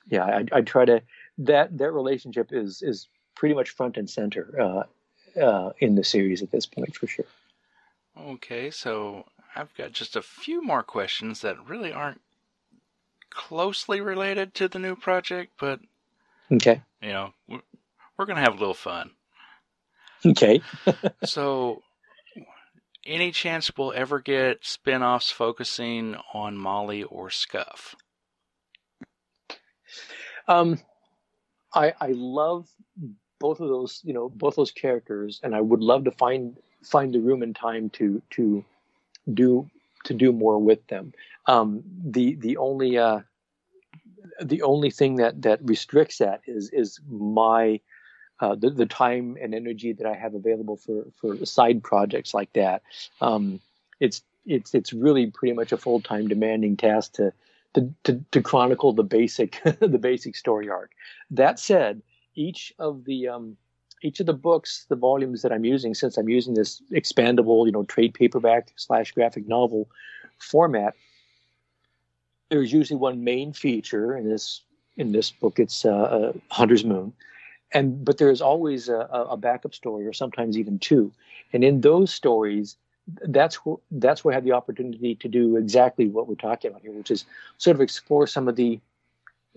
yeah, 0.07 0.23
I, 0.23 0.45
I 0.53 0.61
try 0.61 0.85
to, 0.85 1.01
that, 1.39 1.77
that 1.77 1.91
relationship 1.91 2.51
is, 2.51 2.81
is 2.81 3.09
pretty 3.39 3.55
much 3.55 3.69
front 3.69 3.95
and 3.95 4.09
center 4.09 4.53
uh, 4.59 5.39
uh, 5.41 5.71
in 5.79 5.95
the 5.95 6.03
series 6.03 6.41
at 6.41 6.51
this 6.51 6.65
point 6.65 6.93
for 6.93 7.07
sure. 7.07 7.25
Okay, 8.19 8.69
so 8.69 9.23
I've 9.55 9.73
got 9.75 9.93
just 9.93 10.17
a 10.17 10.21
few 10.21 10.61
more 10.61 10.83
questions 10.83 11.39
that 11.39 11.65
really 11.65 11.93
aren't 11.93 12.19
closely 13.29 14.01
related 14.01 14.53
to 14.55 14.67
the 14.67 14.77
new 14.77 14.93
project, 14.93 15.53
but 15.57 15.79
okay, 16.51 16.81
you 17.01 17.13
know, 17.13 17.33
we're, 17.47 17.61
we're 18.17 18.25
gonna 18.25 18.41
have 18.41 18.55
a 18.55 18.59
little 18.59 18.73
fun. 18.73 19.11
Okay. 20.25 20.61
so, 21.23 21.81
any 23.05 23.31
chance 23.31 23.71
we'll 23.77 23.93
ever 23.93 24.19
get 24.19 24.65
spin-offs 24.65 25.31
focusing 25.31 26.17
on 26.33 26.57
Molly 26.57 27.03
or 27.03 27.29
Scuff? 27.29 27.95
Um, 30.45 30.81
I 31.73 31.93
I 32.01 32.09
love 32.11 32.67
both 33.39 33.59
of 33.59 33.69
those, 33.69 34.01
you 34.03 34.13
know, 34.13 34.29
both 34.29 34.55
those 34.55 34.71
characters, 34.71 35.39
and 35.43 35.55
I 35.55 35.61
would 35.61 35.81
love 35.81 36.03
to 36.05 36.11
find 36.11 36.57
find 36.83 37.13
the 37.13 37.19
room 37.19 37.41
and 37.41 37.55
time 37.55 37.89
to 37.91 38.21
to 38.31 38.63
do 39.33 39.69
to 40.05 40.13
do 40.13 40.31
more 40.31 40.59
with 40.59 40.85
them. 40.87 41.13
Um, 41.47 41.83
the 42.03 42.35
the 42.35 42.57
only 42.57 42.97
uh, 42.97 43.21
the 44.41 44.61
only 44.61 44.91
thing 44.91 45.15
that 45.15 45.41
that 45.41 45.59
restricts 45.63 46.17
that 46.19 46.41
is 46.45 46.69
is 46.71 46.99
my 47.09 47.79
uh, 48.39 48.55
the, 48.55 48.69
the 48.69 48.85
time 48.85 49.37
and 49.41 49.53
energy 49.53 49.93
that 49.93 50.05
I 50.05 50.13
have 50.13 50.33
available 50.33 50.77
for 50.77 51.05
for 51.19 51.45
side 51.45 51.83
projects 51.83 52.33
like 52.33 52.53
that. 52.53 52.83
Um, 53.21 53.59
it's 53.99 54.21
it's 54.45 54.73
it's 54.73 54.93
really 54.93 55.27
pretty 55.27 55.53
much 55.53 55.71
a 55.71 55.77
full 55.77 56.01
time 56.01 56.27
demanding 56.27 56.77
task 56.77 57.13
to, 57.13 57.33
to 57.73 57.93
to 58.03 58.23
to 58.31 58.41
chronicle 58.41 58.93
the 58.93 59.03
basic 59.03 59.61
the 59.79 59.99
basic 59.99 60.35
story 60.35 60.69
arc. 60.69 60.91
That 61.31 61.59
said, 61.59 62.01
each 62.39 62.73
of 62.79 63.03
the 63.03 63.27
um, 63.27 63.57
each 64.01 64.19
of 64.21 64.25
the 64.25 64.33
books, 64.33 64.85
the 64.87 64.95
volumes 64.95 65.41
that 65.41 65.51
I'm 65.51 65.65
using, 65.65 65.93
since 65.93 66.17
I'm 66.17 66.29
using 66.29 66.53
this 66.53 66.81
expandable, 66.91 67.65
you 67.65 67.71
know, 67.71 67.83
trade 67.83 68.13
paperback 68.13 68.71
slash 68.77 69.11
graphic 69.11 69.45
novel 69.47 69.89
format, 70.37 70.95
there's 72.49 72.71
usually 72.71 72.97
one 72.97 73.23
main 73.23 73.51
feature 73.51 74.15
in 74.15 74.29
this 74.29 74.61
in 74.97 75.11
this 75.11 75.31
book. 75.31 75.59
It's 75.59 75.85
uh, 75.85 75.91
uh, 75.91 76.33
Hunter's 76.49 76.85
Moon, 76.85 77.13
and 77.73 78.03
but 78.05 78.17
there's 78.17 78.41
always 78.41 78.87
a, 78.87 79.01
a, 79.11 79.37
backup 79.37 79.73
story, 79.73 80.07
or 80.07 80.13
sometimes 80.13 80.57
even 80.57 80.79
two. 80.79 81.11
And 81.51 81.63
in 81.63 81.81
those 81.81 82.13
stories, 82.13 82.77
that's 83.07 83.55
where 83.65 83.77
that's 83.91 84.23
where 84.23 84.33
I 84.33 84.35
have 84.35 84.45
the 84.45 84.53
opportunity 84.53 85.15
to 85.15 85.27
do 85.27 85.57
exactly 85.57 86.07
what 86.07 86.27
we're 86.27 86.35
talking 86.35 86.71
about 86.71 86.83
here, 86.83 86.93
which 86.93 87.11
is 87.11 87.25
sort 87.57 87.75
of 87.75 87.81
explore 87.81 88.27
some 88.27 88.47
of 88.47 88.55
the 88.55 88.79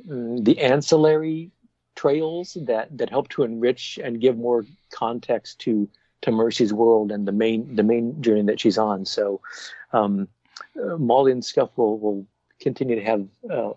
mm, 0.08 0.44
the 0.44 0.58
ancillary 0.58 1.52
trails 1.94 2.56
that 2.62 2.96
that 2.96 3.10
help 3.10 3.28
to 3.28 3.42
enrich 3.42 3.98
and 4.02 4.20
give 4.20 4.36
more 4.36 4.64
context 4.90 5.58
to 5.60 5.88
to 6.22 6.30
Mercy's 6.30 6.72
world 6.72 7.12
and 7.12 7.26
the 7.26 7.32
main 7.32 7.74
the 7.74 7.82
main 7.82 8.20
journey 8.22 8.42
that 8.42 8.60
she's 8.60 8.78
on. 8.78 9.04
So, 9.04 9.40
um, 9.92 10.28
uh, 10.80 10.96
Molly 10.96 11.32
and 11.32 11.44
Scuff 11.44 11.70
will, 11.76 11.98
will 11.98 12.26
continue 12.60 12.96
to 12.96 13.04
have 13.04 13.26
uh, 13.50 13.72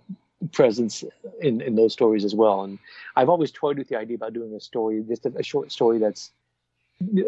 presence 0.52 1.04
in, 1.42 1.62
in 1.62 1.76
those 1.76 1.94
stories 1.94 2.24
as 2.24 2.36
well. 2.36 2.64
And 2.64 2.78
I've 3.16 3.30
always 3.30 3.52
toyed 3.52 3.78
with 3.78 3.90
the 3.90 3.98
idea 3.98 4.16
about 4.16 4.34
doing 4.34 4.54
a 4.54 4.60
story, 4.60 5.04
just 5.08 5.26
a, 5.26 5.34
a 5.38 5.44
short 5.44 5.72
story 5.72 5.98
that's 5.98 6.32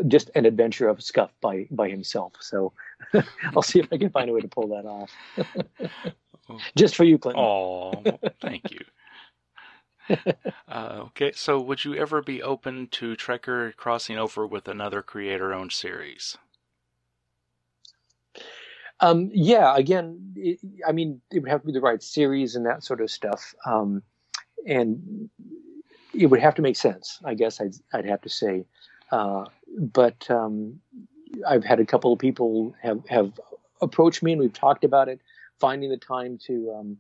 just 0.08 0.32
an 0.36 0.46
adventure 0.46 0.88
of 0.88 1.04
Scuff 1.04 1.32
by 1.42 1.68
by 1.72 1.90
himself. 1.90 2.34
So 2.40 2.74
I'll 3.56 3.62
see 3.62 3.80
if 3.80 3.92
I 3.92 3.98
can 3.98 4.10
find 4.10 4.30
a 4.30 4.34
way 4.34 4.42
to 4.42 4.48
pull 4.48 4.68
that 4.70 4.86
off. 4.86 5.12
just 6.76 6.96
for 6.96 7.04
you, 7.04 7.18
Clinton. 7.18 7.44
Oh, 7.44 7.92
thank 8.42 8.72
you. 8.72 8.80
uh, 10.68 11.00
okay, 11.08 11.32
so 11.36 11.60
would 11.60 11.84
you 11.86 11.96
ever 11.96 12.22
be 12.22 12.42
open 12.42 12.88
to 12.88 13.16
Trekker 13.16 13.76
crossing 13.76 14.18
over 14.18 14.46
with 14.46 14.68
another 14.68 15.02
creator-owned 15.02 15.72
series? 15.72 16.38
Um, 19.00 19.30
yeah, 19.34 19.76
again, 19.76 20.34
it, 20.36 20.60
I 20.88 20.92
mean, 20.92 21.22
it 21.32 21.40
would 21.40 21.52
have 21.52 21.62
to 21.62 21.68
be 21.68 21.74
the 21.74 21.82
right 21.82 22.02
series 22.02 22.56
and 22.56 22.66
that 22.66 22.84
sort 22.84 23.02
of 23.02 23.12
stuff, 23.12 23.54
um, 23.66 24.02
and 24.66 25.30
it 26.14 26.28
would 26.28 26.40
have 26.40 26.56
to 26.56 26.62
make 26.62 26.76
sense. 26.76 27.20
I 27.24 27.36
guess 27.36 27.62
I'd 27.62 27.76
I'd 27.94 28.06
have 28.06 28.22
to 28.22 28.30
say, 28.30 28.66
uh, 29.12 29.46
but 29.78 30.30
um, 30.32 30.80
I've 31.48 31.64
had 31.64 31.80
a 31.80 31.86
couple 31.86 32.12
of 32.12 32.18
people 32.18 32.76
have 32.82 33.08
have 33.08 33.40
approached 33.82 34.24
me 34.24 34.32
and 34.32 34.42
we've 34.42 34.54
talked 34.54 34.84
about 34.84 35.10
it, 35.10 35.22
finding 35.60 35.92
the 35.92 35.98
time 35.98 36.40
to 36.48 36.74
um, 36.74 36.98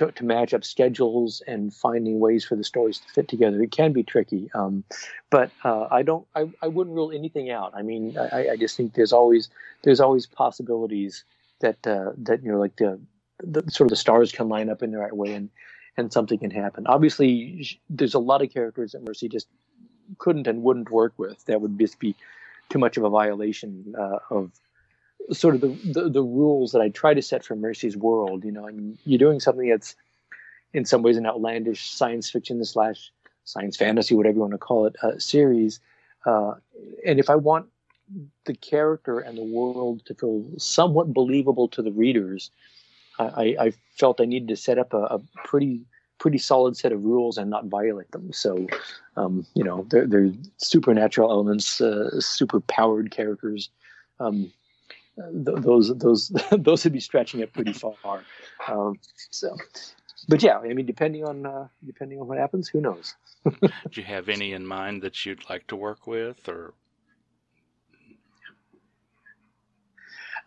to, 0.00 0.10
to, 0.12 0.24
match 0.24 0.54
up 0.54 0.64
schedules 0.64 1.42
and 1.46 1.74
finding 1.74 2.20
ways 2.20 2.42
for 2.42 2.56
the 2.56 2.64
stories 2.64 2.98
to 2.98 3.12
fit 3.12 3.28
together. 3.28 3.62
It 3.62 3.70
can 3.70 3.92
be 3.92 4.02
tricky, 4.02 4.50
um, 4.54 4.82
but 5.28 5.50
uh, 5.62 5.88
I 5.90 6.02
don't. 6.02 6.26
I, 6.34 6.50
I 6.62 6.68
wouldn't 6.68 6.96
rule 6.96 7.12
anything 7.12 7.50
out. 7.50 7.72
I 7.74 7.82
mean, 7.82 8.16
I, 8.16 8.50
I 8.52 8.56
just 8.56 8.76
think 8.76 8.94
there's 8.94 9.12
always 9.12 9.50
there's 9.82 10.00
always 10.00 10.24
possibilities 10.24 11.24
that 11.60 11.86
uh, 11.86 12.12
that 12.16 12.42
you 12.42 12.50
know 12.50 12.58
like 12.58 12.76
the, 12.76 12.98
the 13.40 13.70
sort 13.70 13.86
of 13.86 13.90
the 13.90 13.96
stars 13.96 14.32
can 14.32 14.48
line 14.48 14.70
up 14.70 14.82
in 14.82 14.90
the 14.90 14.98
right 14.98 15.14
way 15.14 15.34
and 15.34 15.50
and 15.98 16.10
something 16.10 16.38
can 16.38 16.50
happen. 16.50 16.86
Obviously, 16.86 17.78
there's 17.90 18.14
a 18.14 18.18
lot 18.18 18.42
of 18.42 18.50
characters 18.50 18.92
that 18.92 19.04
Mercy 19.04 19.28
just 19.28 19.48
couldn't 20.16 20.46
and 20.46 20.62
wouldn't 20.62 20.90
work 20.90 21.12
with. 21.18 21.44
That 21.44 21.60
would 21.60 21.78
just 21.78 21.98
be 21.98 22.16
too 22.70 22.78
much 22.78 22.96
of 22.96 23.04
a 23.04 23.10
violation 23.10 23.94
uh, 23.98 24.18
of 24.30 24.50
sort 25.32 25.54
of 25.54 25.60
the, 25.60 25.68
the, 25.68 26.08
the 26.08 26.22
rules 26.22 26.72
that 26.72 26.80
I 26.80 26.88
try 26.88 27.14
to 27.14 27.22
set 27.22 27.44
for 27.44 27.56
Mercy's 27.56 27.96
world. 27.96 28.44
You 28.44 28.52
know, 28.52 28.66
I 28.66 28.72
mean, 28.72 28.98
you're 29.04 29.18
doing 29.18 29.40
something 29.40 29.68
that's 29.68 29.94
in 30.72 30.84
some 30.84 31.02
ways 31.02 31.16
an 31.16 31.26
outlandish 31.26 31.90
science 31.90 32.30
fiction 32.30 32.64
slash 32.64 33.10
science 33.44 33.76
fantasy, 33.76 34.14
whatever 34.14 34.36
you 34.36 34.40
want 34.40 34.52
to 34.52 34.58
call 34.58 34.86
it, 34.86 34.96
uh, 35.02 35.18
series. 35.18 35.80
Uh, 36.26 36.54
and 37.06 37.18
if 37.18 37.30
I 37.30 37.36
want 37.36 37.66
the 38.44 38.54
character 38.54 39.20
and 39.20 39.36
the 39.36 39.44
world 39.44 40.04
to 40.06 40.14
feel 40.14 40.44
somewhat 40.58 41.12
believable 41.12 41.68
to 41.68 41.82
the 41.82 41.92
readers, 41.92 42.50
I, 43.18 43.56
I 43.60 43.72
felt 43.98 44.20
I 44.20 44.24
needed 44.24 44.48
to 44.48 44.56
set 44.56 44.78
up 44.78 44.94
a, 44.94 45.02
a, 45.02 45.20
pretty 45.44 45.82
pretty 46.18 46.38
solid 46.38 46.76
set 46.76 46.92
of 46.92 47.04
rules 47.04 47.38
and 47.38 47.50
not 47.50 47.66
violate 47.66 48.10
them. 48.12 48.30
So, 48.32 48.66
um, 49.16 49.46
you 49.54 49.64
know, 49.64 49.86
they're, 49.90 50.06
they're 50.06 50.30
supernatural 50.58 51.30
elements, 51.30 51.80
uh, 51.80 52.20
super 52.20 52.60
powered 52.60 53.10
characters. 53.10 53.70
Um, 54.20 54.52
th- 55.32 55.58
those 55.58 55.96
those 55.98 56.32
those 56.52 56.84
would 56.84 56.92
be 56.92 57.00
stretching 57.00 57.40
it 57.40 57.52
pretty 57.52 57.72
far. 57.72 58.22
Um, 58.68 58.98
so, 59.30 59.56
but 60.28 60.42
yeah, 60.42 60.58
I 60.58 60.72
mean, 60.74 60.86
depending 60.86 61.24
on 61.24 61.46
uh, 61.46 61.68
depending 61.84 62.20
on 62.20 62.26
what 62.28 62.38
happens, 62.38 62.68
who 62.68 62.80
knows? 62.80 63.14
Do 63.44 63.60
you 63.94 64.04
have 64.04 64.28
any 64.28 64.52
in 64.52 64.66
mind 64.66 65.02
that 65.02 65.24
you'd 65.24 65.48
like 65.48 65.66
to 65.68 65.76
work 65.76 66.06
with, 66.06 66.48
or? 66.48 66.74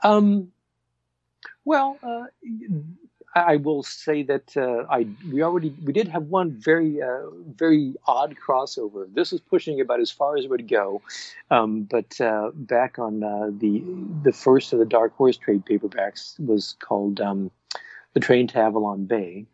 Um, 0.04 0.52
well, 1.66 1.98
uh, 2.04 2.26
I 3.36 3.56
will 3.56 3.82
say 3.84 4.24
that 4.24 4.56
uh, 4.56 4.86
I 4.90 5.08
we 5.32 5.42
already 5.42 5.74
we 5.84 5.92
did 5.92 6.08
have 6.08 6.24
one 6.24 6.52
very 6.52 7.02
uh, 7.02 7.30
very 7.56 7.96
odd 8.06 8.36
crossover. 8.36 9.12
This 9.14 9.32
was 9.32 9.42
pushing 9.42 9.82
about 9.82 10.00
as 10.00 10.12
far 10.12 10.38
as 10.38 10.46
it 10.46 10.50
would 10.50 10.68
go, 10.68 11.02
um, 11.50 11.84
but 11.84 12.20
uh, 12.22 12.52
back 12.54 13.00
on 13.00 13.24
uh, 13.24 13.50
the 13.52 13.84
the 14.24 14.32
first 14.32 14.72
of 14.74 14.80
the 14.80 14.86
Dark 14.86 15.16
Horse 15.16 15.38
trade 15.38 15.66
paperbacks 15.66 16.40
was 16.40 16.76
called 16.80 17.22
um, 17.22 17.50
"The 18.14 18.20
Train 18.20 18.48
to 18.48 18.60
Avalon 18.60 19.06
Bay," 19.06 19.48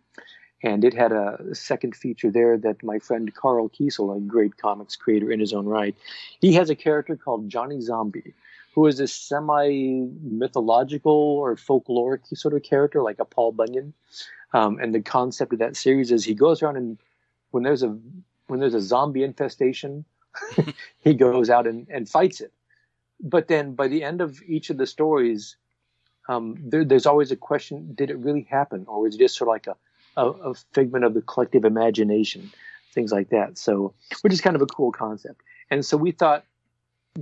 and 0.61 0.83
it 0.83 0.93
had 0.93 1.13
a 1.13 1.39
second 1.53 1.95
feature 1.95 2.31
there 2.31 2.57
that 2.57 2.83
my 2.83 2.99
friend 2.99 3.33
Karl 3.33 3.69
Kesel, 3.69 4.15
a 4.15 4.19
great 4.19 4.57
comics 4.57 4.97
creator 4.97 5.31
in 5.31 5.39
his 5.39 5.53
own 5.53 5.65
right, 5.65 5.95
he 6.41 6.53
has 6.53 6.69
a 6.69 6.75
character 6.75 7.15
called 7.15 7.49
Johnny 7.49 7.79
Zombie 7.79 8.33
who 8.73 8.85
is 8.87 8.99
a 8.99 9.07
semi 9.07 10.07
mythological 10.21 11.11
or 11.11 11.55
folkloric 11.55 12.25
sort 12.37 12.53
of 12.53 12.63
character, 12.63 13.01
like 13.01 13.19
a 13.19 13.25
Paul 13.25 13.51
Bunyan. 13.51 13.93
Um, 14.53 14.79
and 14.79 14.95
the 14.95 15.01
concept 15.01 15.53
of 15.53 15.59
that 15.59 15.75
series 15.75 16.11
is 16.11 16.25
he 16.25 16.33
goes 16.33 16.63
around 16.63 16.77
and 16.77 16.97
when 17.51 17.63
there's 17.63 17.83
a 17.83 17.97
when 18.47 18.59
there's 18.59 18.73
a 18.73 18.81
zombie 18.81 19.23
infestation, 19.23 20.05
he 20.99 21.13
goes 21.13 21.49
out 21.49 21.67
and, 21.67 21.87
and 21.89 22.09
fights 22.09 22.41
it. 22.41 22.51
But 23.21 23.47
then 23.47 23.75
by 23.75 23.87
the 23.87 24.03
end 24.03 24.21
of 24.21 24.41
each 24.47 24.69
of 24.69 24.77
the 24.77 24.87
stories, 24.87 25.55
um, 26.27 26.57
there, 26.63 26.85
there's 26.85 27.05
always 27.05 27.31
a 27.31 27.35
question: 27.35 27.93
Did 27.95 28.09
it 28.09 28.17
really 28.17 28.47
happen, 28.49 28.85
or 28.87 29.01
was 29.01 29.15
it 29.15 29.19
just 29.19 29.37
sort 29.37 29.49
of 29.49 29.53
like 29.53 29.67
a, 29.67 30.21
a, 30.21 30.51
a 30.51 30.53
figment 30.73 31.05
of 31.05 31.13
the 31.13 31.21
collective 31.21 31.65
imagination? 31.65 32.51
Things 32.93 33.11
like 33.11 33.29
that. 33.29 33.57
So, 33.57 33.93
which 34.21 34.33
is 34.33 34.41
kind 34.41 34.55
of 34.55 34.61
a 34.61 34.67
cool 34.67 34.91
concept. 34.91 35.41
And 35.69 35.85
so 35.85 35.95
we 35.95 36.11
thought, 36.11 36.43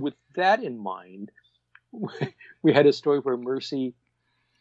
with 0.00 0.14
that 0.34 0.62
in 0.62 0.78
mind, 0.78 1.30
we 2.62 2.72
had 2.72 2.86
a 2.86 2.92
story 2.92 3.18
where 3.20 3.36
Mercy 3.36 3.94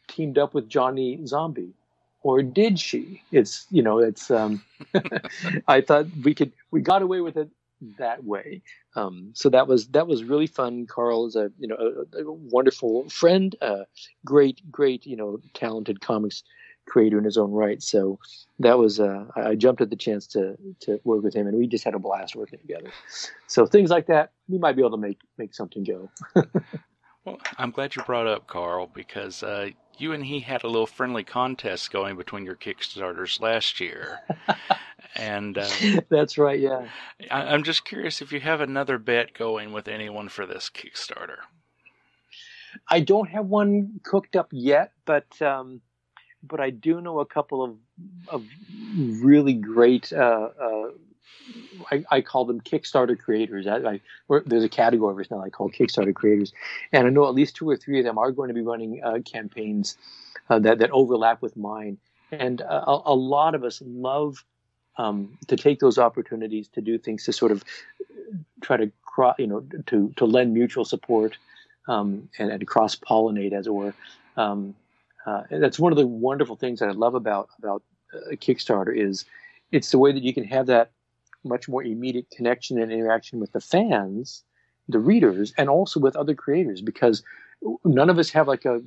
teamed 0.08 0.38
up 0.38 0.54
with 0.54 0.70
Johnny 0.70 1.20
Zombie, 1.26 1.74
or 2.22 2.42
did 2.42 2.80
she? 2.80 3.22
It's 3.32 3.68
you 3.70 3.82
know, 3.82 4.00
it's. 4.00 4.32
Um, 4.32 4.64
I 5.68 5.82
thought 5.82 6.08
we 6.24 6.34
could 6.34 6.54
we 6.72 6.82
got 6.82 7.02
away 7.02 7.22
with 7.22 7.38
it 7.38 7.50
that 7.98 8.24
way. 8.24 8.62
Um, 8.96 9.32
so 9.34 9.50
that 9.50 9.68
was 9.68 9.88
that 9.90 10.08
was 10.08 10.24
really 10.24 10.48
fun. 10.48 10.88
Karl 10.88 11.28
is 11.28 11.36
a 11.36 11.52
you 11.60 11.68
know 11.68 11.78
a, 12.14 12.24
a 12.24 12.32
wonderful 12.32 13.10
friend, 13.10 13.56
uh, 13.62 13.84
great 14.26 14.62
great 14.72 15.06
you 15.06 15.16
know 15.16 15.40
talented 15.54 16.02
comics 16.02 16.44
creator 16.88 17.18
in 17.18 17.24
his 17.24 17.38
own 17.38 17.52
right. 17.52 17.82
So 17.82 18.20
that 18.60 18.78
was 18.78 19.00
uh, 19.00 19.26
I 19.36 19.56
jumped 19.56 19.82
at 19.82 19.90
the 19.90 19.96
chance 19.96 20.28
to 20.28 20.58
to 20.82 21.00
work 21.04 21.24
with 21.24 21.36
him, 21.36 21.48
and 21.48 21.58
we 21.58 21.68
just 21.68 21.84
had 21.84 21.94
a 21.94 22.00
blast 22.00 22.36
working 22.36 22.60
together. 22.60 22.92
So 23.48 23.66
things 23.66 23.90
like 23.90 24.08
that, 24.08 24.32
we 24.48 24.58
might 24.58 24.76
be 24.76 24.82
able 24.82 24.92
to 24.92 24.98
make 24.98 25.20
make 25.38 25.54
something 25.54 25.84
go. 25.84 26.10
Well, 27.28 27.42
I'm 27.58 27.72
glad 27.72 27.94
you 27.94 28.04
brought 28.04 28.26
up 28.26 28.48
Karl 28.48 28.88
because 28.88 29.44
uh, 29.44 29.72
you 29.98 30.14
and 30.14 30.24
he 30.24 30.40
had 30.40 30.64
a 30.64 30.70
little 30.70 30.88
friendly 30.88 31.26
contest 31.26 31.92
going 31.92 32.16
between 32.16 32.46
your 32.46 32.56
Kickstarters 32.56 33.42
last 33.42 33.82
year. 33.82 34.20
and 35.16 35.58
uh, 35.58 35.68
that's 36.10 36.38
right, 36.38 36.58
yeah. 36.58 36.88
I, 37.30 37.54
am 37.54 37.64
just 37.64 37.84
curious 37.84 38.22
if 38.22 38.32
you 38.32 38.40
have 38.40 38.62
another 38.62 38.98
bet 38.98 39.34
going 39.34 39.74
with 39.74 39.90
anyone 39.90 40.30
for 40.30 40.46
this 40.46 40.70
Kickstarter. 40.74 41.40
I 42.90 43.02
don't 43.02 43.28
have 43.28 43.48
one 43.48 44.00
cooked 44.04 44.38
up 44.38 44.48
yet, 44.54 44.94
but 45.04 45.42
um, 45.42 45.82
but 46.48 46.60
I 46.60 46.70
do 46.70 47.02
know 47.02 47.20
a 47.20 47.26
couple 47.26 47.64
of 47.64 47.76
of 48.30 48.46
really 48.96 49.54
great 49.54 50.12
uh, 50.14 50.50
uh, 50.60 50.90
I, 51.92 52.04
I, 52.10 52.22
call 52.22 52.46
them 52.46 52.62
Kickstarter 52.62 53.18
creators. 53.18 53.68
I, 53.68 53.78
I, 53.78 54.02
there's 54.46 54.64
a 54.64 54.70
category 54.70 55.24
us 55.24 55.32
now 55.32 55.42
I 55.42 55.50
call 55.50 55.70
Kickstarter 55.70 56.14
creators, 56.14 56.54
and 56.92 57.08
I 57.08 57.10
know 57.10 57.28
at 57.28 57.36
least 57.36 57.56
two 57.56 57.70
or 57.70 57.78
three 57.78 58.00
of 58.00 58.06
them 58.06 58.18
are 58.18 58.32
going 58.32 58.50
to 58.50 58.54
be 58.54 58.62
running 58.62 59.02
uh, 59.04 59.20
campaigns 59.26 59.98
uh, 60.50 60.60
that 60.60 60.80
that 60.80 60.92
overlap 60.92 61.42
with 61.42 61.56
mine. 61.58 61.98
And 62.32 62.62
a, 62.62 62.90
a, 63.06 63.16
lot 63.16 63.56
of 63.56 63.64
us 63.64 63.82
love 63.86 64.44
um, 64.98 65.38
to 65.48 65.56
take 65.56 65.80
those 65.80 65.98
opportunities 65.98 66.68
to 66.70 66.82
do 66.82 66.98
things 66.98 67.24
to 67.26 67.34
sort 67.34 67.54
of 67.54 67.64
try 68.62 68.76
to 68.76 68.92
cross, 69.04 69.36
you 69.40 69.48
know, 69.48 69.64
to 69.88 70.14
to 70.18 70.26
lend 70.26 70.54
mutual 70.54 70.84
support 70.84 71.38
um, 71.88 72.30
and, 72.38 72.52
and 72.52 72.68
cross 72.68 72.96
pollinate, 72.96 73.54
as 73.54 73.68
it 73.68 73.74
were. 73.74 73.94
Um, 74.36 74.76
uh, 75.28 75.44
that's 75.52 75.78
one 75.78 75.92
of 75.92 75.98
the 75.98 76.08
wonderful 76.08 76.56
things 76.56 76.80
that 76.80 76.90
I 76.90 76.94
love 76.94 77.14
about 77.14 77.50
about 77.60 77.84
uh, 78.14 78.32
Kickstarter 78.36 78.98
is 78.98 79.26
it's 79.72 79.92
the 79.92 80.00
way 80.00 80.12
that 80.14 80.24
you 80.24 80.34
can 80.34 80.46
have 80.46 80.66
that 80.68 80.92
much 81.44 81.68
more 81.68 81.84
immediate 81.84 82.30
connection 82.30 82.82
and 82.82 82.92
interaction 82.92 83.40
with 83.40 83.52
the 83.52 83.60
fans, 83.60 84.44
the 84.88 85.00
readers, 85.00 85.54
and 85.58 85.70
also 85.70 86.00
with 86.00 86.16
other 86.16 86.34
creators 86.34 86.82
because 86.82 87.24
none 87.84 88.10
of 88.10 88.18
us 88.18 88.30
have 88.30 88.48
like 88.48 88.66
a, 88.66 88.82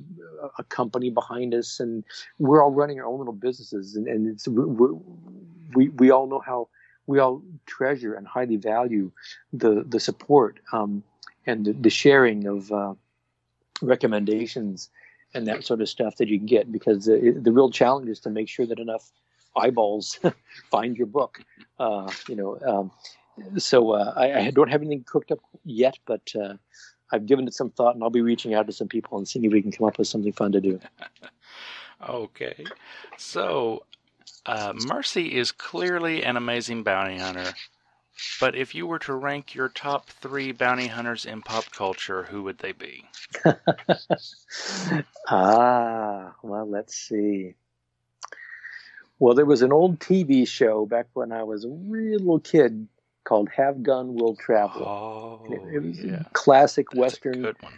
a 0.57 0.63
company 0.65 1.09
behind 1.09 1.53
us 1.53 1.79
and 1.79 2.03
we're 2.39 2.63
all 2.63 2.71
running 2.71 2.99
our 2.99 3.05
own 3.05 3.19
little 3.19 3.33
businesses 3.33 3.95
and, 3.95 4.07
and 4.07 4.27
it's, 4.27 4.47
we, 4.47 5.89
we 5.89 6.09
all 6.09 6.27
know 6.27 6.39
how 6.39 6.67
we 7.05 7.19
all 7.19 7.41
treasure 7.65 8.13
and 8.13 8.25
highly 8.25 8.55
value 8.55 9.11
the, 9.51 9.83
the 9.87 9.99
support 9.99 10.59
um, 10.71 11.03
and 11.45 11.65
the, 11.65 11.73
the, 11.73 11.89
sharing 11.89 12.47
of 12.47 12.71
uh, 12.71 12.93
recommendations 13.81 14.89
and 15.33 15.47
that 15.47 15.63
sort 15.63 15.81
of 15.81 15.89
stuff 15.89 16.17
that 16.17 16.27
you 16.27 16.37
can 16.37 16.47
get 16.47 16.71
because 16.71 17.05
the, 17.05 17.37
the 17.39 17.51
real 17.51 17.69
challenge 17.69 18.09
is 18.09 18.19
to 18.21 18.29
make 18.29 18.49
sure 18.49 18.65
that 18.65 18.79
enough 18.79 19.11
eyeballs 19.55 20.19
find 20.71 20.97
your 20.97 21.07
book. 21.07 21.43
Uh, 21.79 22.11
you 22.27 22.35
know, 22.35 22.59
um, 22.65 22.91
so 23.57 23.91
uh, 23.91 24.13
I, 24.15 24.47
I, 24.47 24.51
don't 24.51 24.69
have 24.69 24.81
anything 24.81 25.03
cooked 25.05 25.31
up 25.31 25.39
yet, 25.63 25.97
but 26.05 26.33
uh, 26.39 26.55
I've 27.11 27.25
given 27.25 27.47
it 27.47 27.53
some 27.53 27.71
thought, 27.71 27.95
and 27.95 28.03
I'll 28.03 28.09
be 28.09 28.21
reaching 28.21 28.53
out 28.53 28.67
to 28.67 28.73
some 28.73 28.87
people 28.87 29.17
and 29.17 29.27
seeing 29.27 29.45
if 29.45 29.51
we 29.51 29.61
can 29.61 29.71
come 29.71 29.87
up 29.87 29.97
with 29.97 30.07
something 30.07 30.33
fun 30.33 30.51
to 30.51 30.61
do. 30.61 30.79
okay, 32.09 32.65
so 33.17 33.83
uh, 34.45 34.73
Mercy 34.85 35.35
is 35.37 35.51
clearly 35.51 36.23
an 36.23 36.37
amazing 36.37 36.83
bounty 36.83 37.17
hunter. 37.17 37.53
But 38.39 38.55
if 38.55 38.73
you 38.75 38.87
were 38.87 38.99
to 38.99 39.13
rank 39.13 39.55
your 39.55 39.69
top 39.69 40.09
three 40.09 40.51
bounty 40.51 40.87
hunters 40.87 41.25
in 41.25 41.41
pop 41.41 41.71
culture, 41.71 42.23
who 42.23 42.43
would 42.43 42.59
they 42.59 42.71
be? 42.71 43.05
ah, 45.29 46.33
well, 46.43 46.69
let's 46.69 46.95
see. 46.95 47.55
Well, 49.19 49.35
there 49.35 49.45
was 49.45 49.61
an 49.61 49.71
old 49.71 49.99
TV 49.99 50.47
show 50.47 50.85
back 50.85 51.07
when 51.13 51.31
I 51.31 51.43
was 51.43 51.65
a 51.65 51.69
real 51.69 52.19
little 52.19 52.39
kid 52.39 52.87
called 53.23 53.49
Have 53.55 53.83
Gun 53.83 54.15
Will 54.15 54.35
Travel. 54.35 54.81
Oh, 54.81 55.53
it, 55.53 55.75
it 55.75 55.83
was 55.83 56.03
yeah. 56.03 56.23
classic 56.33 56.87
That's 56.89 56.99
western. 56.99 57.41
good 57.41 57.61
one. 57.61 57.73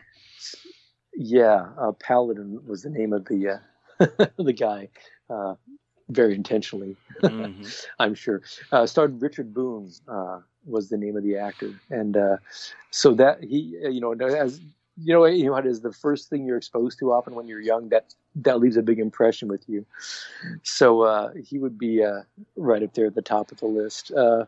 Yeah, 1.16 1.68
uh, 1.78 1.92
Paladin 1.92 2.66
was 2.66 2.84
the 2.84 2.90
name 2.90 3.14
of 3.14 3.26
the 3.26 3.50
uh, 3.50 4.06
the 4.38 4.54
guy, 4.54 4.90
uh, 5.30 5.56
very 6.10 6.36
intentionally, 6.36 6.96
mm-hmm. 7.22 7.64
I'm 8.00 8.16
sure. 8.16 8.42
Uh, 8.72 8.86
starred 8.86 9.22
Richard 9.22 9.54
Boone 9.54 9.92
uh, 10.08 10.40
was 10.66 10.90
the 10.90 10.98
name 10.98 11.18
of 11.18 11.24
the 11.24 11.38
actor, 11.38 11.74
and 11.90 12.18
uh, 12.18 12.38
so 12.92 13.14
that 13.16 13.44
he, 13.44 13.78
you 13.84 14.02
know, 14.02 14.14
as 14.14 14.62
you 14.98 15.14
know, 15.14 15.26
you 15.26 15.46
know, 15.46 15.56
it 15.56 15.66
is 15.66 15.82
the 15.82 15.92
first 15.92 16.30
thing 16.30 16.46
you're 16.46 16.58
exposed 16.58 17.00
to 17.00 17.12
often 17.12 17.36
when 17.36 17.48
you're 17.48 17.62
young. 17.62 17.90
That 17.90 18.14
that 18.36 18.60
leaves 18.60 18.78
a 18.78 18.84
big 18.84 19.00
impression 19.00 19.48
with 19.48 19.64
you. 19.68 19.86
So 20.64 21.02
uh, 21.02 21.32
he 21.44 21.58
would 21.58 21.78
be 21.78 22.04
uh, 22.04 22.22
right 22.56 22.84
up 22.84 22.94
there 22.94 23.08
at 23.08 23.16
the 23.16 23.22
top 23.22 23.52
of 23.52 23.60
the 23.60 23.66
list. 23.66 24.12
Uh, 24.12 24.46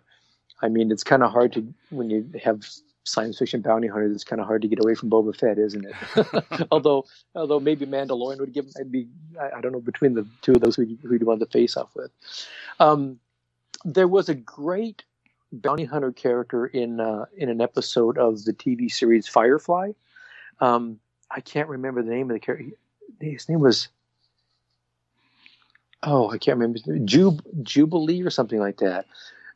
I 0.62 0.70
mean, 0.70 0.92
it's 0.92 1.04
kind 1.04 1.24
of 1.24 1.32
hard 1.32 1.54
to 1.54 1.74
when 1.90 2.10
you 2.10 2.30
have 2.44 2.68
science 3.06 3.38
fiction 3.38 3.62
bounty 3.62 3.88
hunters, 3.88 4.14
it's 4.14 4.24
kind 4.24 4.42
of 4.42 4.48
hard 4.48 4.62
to 4.64 4.68
get 4.68 4.84
away 4.84 4.96
from 4.96 5.10
Boba 5.10 5.36
Fett, 5.36 5.58
isn't 5.58 5.86
it? 5.86 6.68
although, 6.72 7.06
although 7.36 7.60
maybe 7.60 7.86
Mandalorian 7.86 8.40
would 8.40 8.54
give, 8.54 8.68
I'd 8.78 8.92
be, 8.92 9.08
I, 9.40 9.58
I 9.58 9.62
don't 9.62 9.72
know, 9.72 9.80
between 9.80 10.16
the 10.16 10.28
two 10.42 10.54
of 10.54 10.62
those, 10.62 10.76
who 10.76 10.86
who'd 11.04 11.24
want 11.24 11.40
to 11.40 11.46
face 11.46 11.78
off 11.78 11.96
with. 11.96 12.12
Um, 12.80 13.20
there 13.86 14.08
was 14.08 14.28
a 14.28 14.36
great 14.36 15.04
bounty 15.52 15.86
hunter 15.86 16.12
character 16.12 16.66
in 16.66 17.00
uh, 17.00 17.26
in 17.38 17.50
an 17.50 17.62
episode 17.62 18.18
of 18.18 18.44
the 18.44 18.54
TV 18.54 18.92
series 18.92 19.28
Firefly. 19.28 19.92
Um, 20.60 21.00
I 21.30 21.42
can't 21.42 21.70
remember 21.70 22.02
the 22.02 22.12
name 22.12 22.30
of 22.30 22.36
the 22.36 22.40
character. 22.40 22.76
His 23.20 23.48
name 23.48 23.60
was 23.60 23.88
oh, 26.04 26.30
I 26.30 26.38
can't 26.38 26.58
remember 26.58 26.80
Jub 26.80 27.42
Jubilee 27.64 28.22
or 28.22 28.30
something 28.30 28.60
like 28.60 28.78
that. 28.78 29.06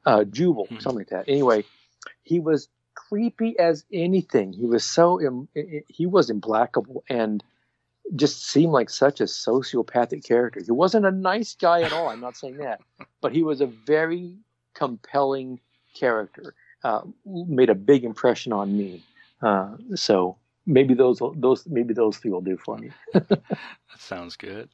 Uh, 0.06 0.24
Jubal, 0.24 0.68
hmm. 0.68 0.80
something 0.80 1.00
like 1.00 1.10
that. 1.10 1.26
Anyway, 1.28 1.64
he 2.24 2.40
was 2.40 2.70
creepy 3.10 3.58
as 3.58 3.86
anything. 3.92 4.54
He 4.54 4.66
was 4.66 4.84
so 4.84 5.22
Im- 5.22 5.50
he 5.88 6.06
was 6.06 6.30
implacable 6.30 7.04
and 7.10 7.44
just 8.16 8.46
seemed 8.46 8.72
like 8.72 8.90
such 8.90 9.20
a 9.22 9.26
sociopathic 9.26 10.24
character. 10.24 10.62
He 10.64 10.72
wasn't 10.72 11.06
a 11.06 11.12
nice 11.12 11.56
guy 11.56 11.82
at 11.82 11.94
all. 11.94 12.10
I'm 12.10 12.22
not 12.22 12.38
saying 12.38 12.58
that, 12.58 12.82
but 13.22 13.34
he 13.34 13.44
was 13.44 13.62
a 13.62 13.68
very 13.68 14.36
compelling 14.74 15.60
character. 15.94 16.54
Uh, 16.84 17.02
made 17.26 17.70
a 17.70 17.76
big 17.76 18.04
impression 18.04 18.54
on 18.54 18.78
me. 18.78 19.04
Uh, 19.42 19.76
so 19.96 20.38
maybe 20.66 20.94
those 20.94 21.22
those 21.36 21.66
maybe 21.68 21.94
those 21.94 22.18
three 22.18 22.32
will 22.32 22.42
do 22.42 22.58
for 22.58 22.78
me. 22.78 22.92
that 23.14 23.40
sounds 23.98 24.36
good. 24.38 24.70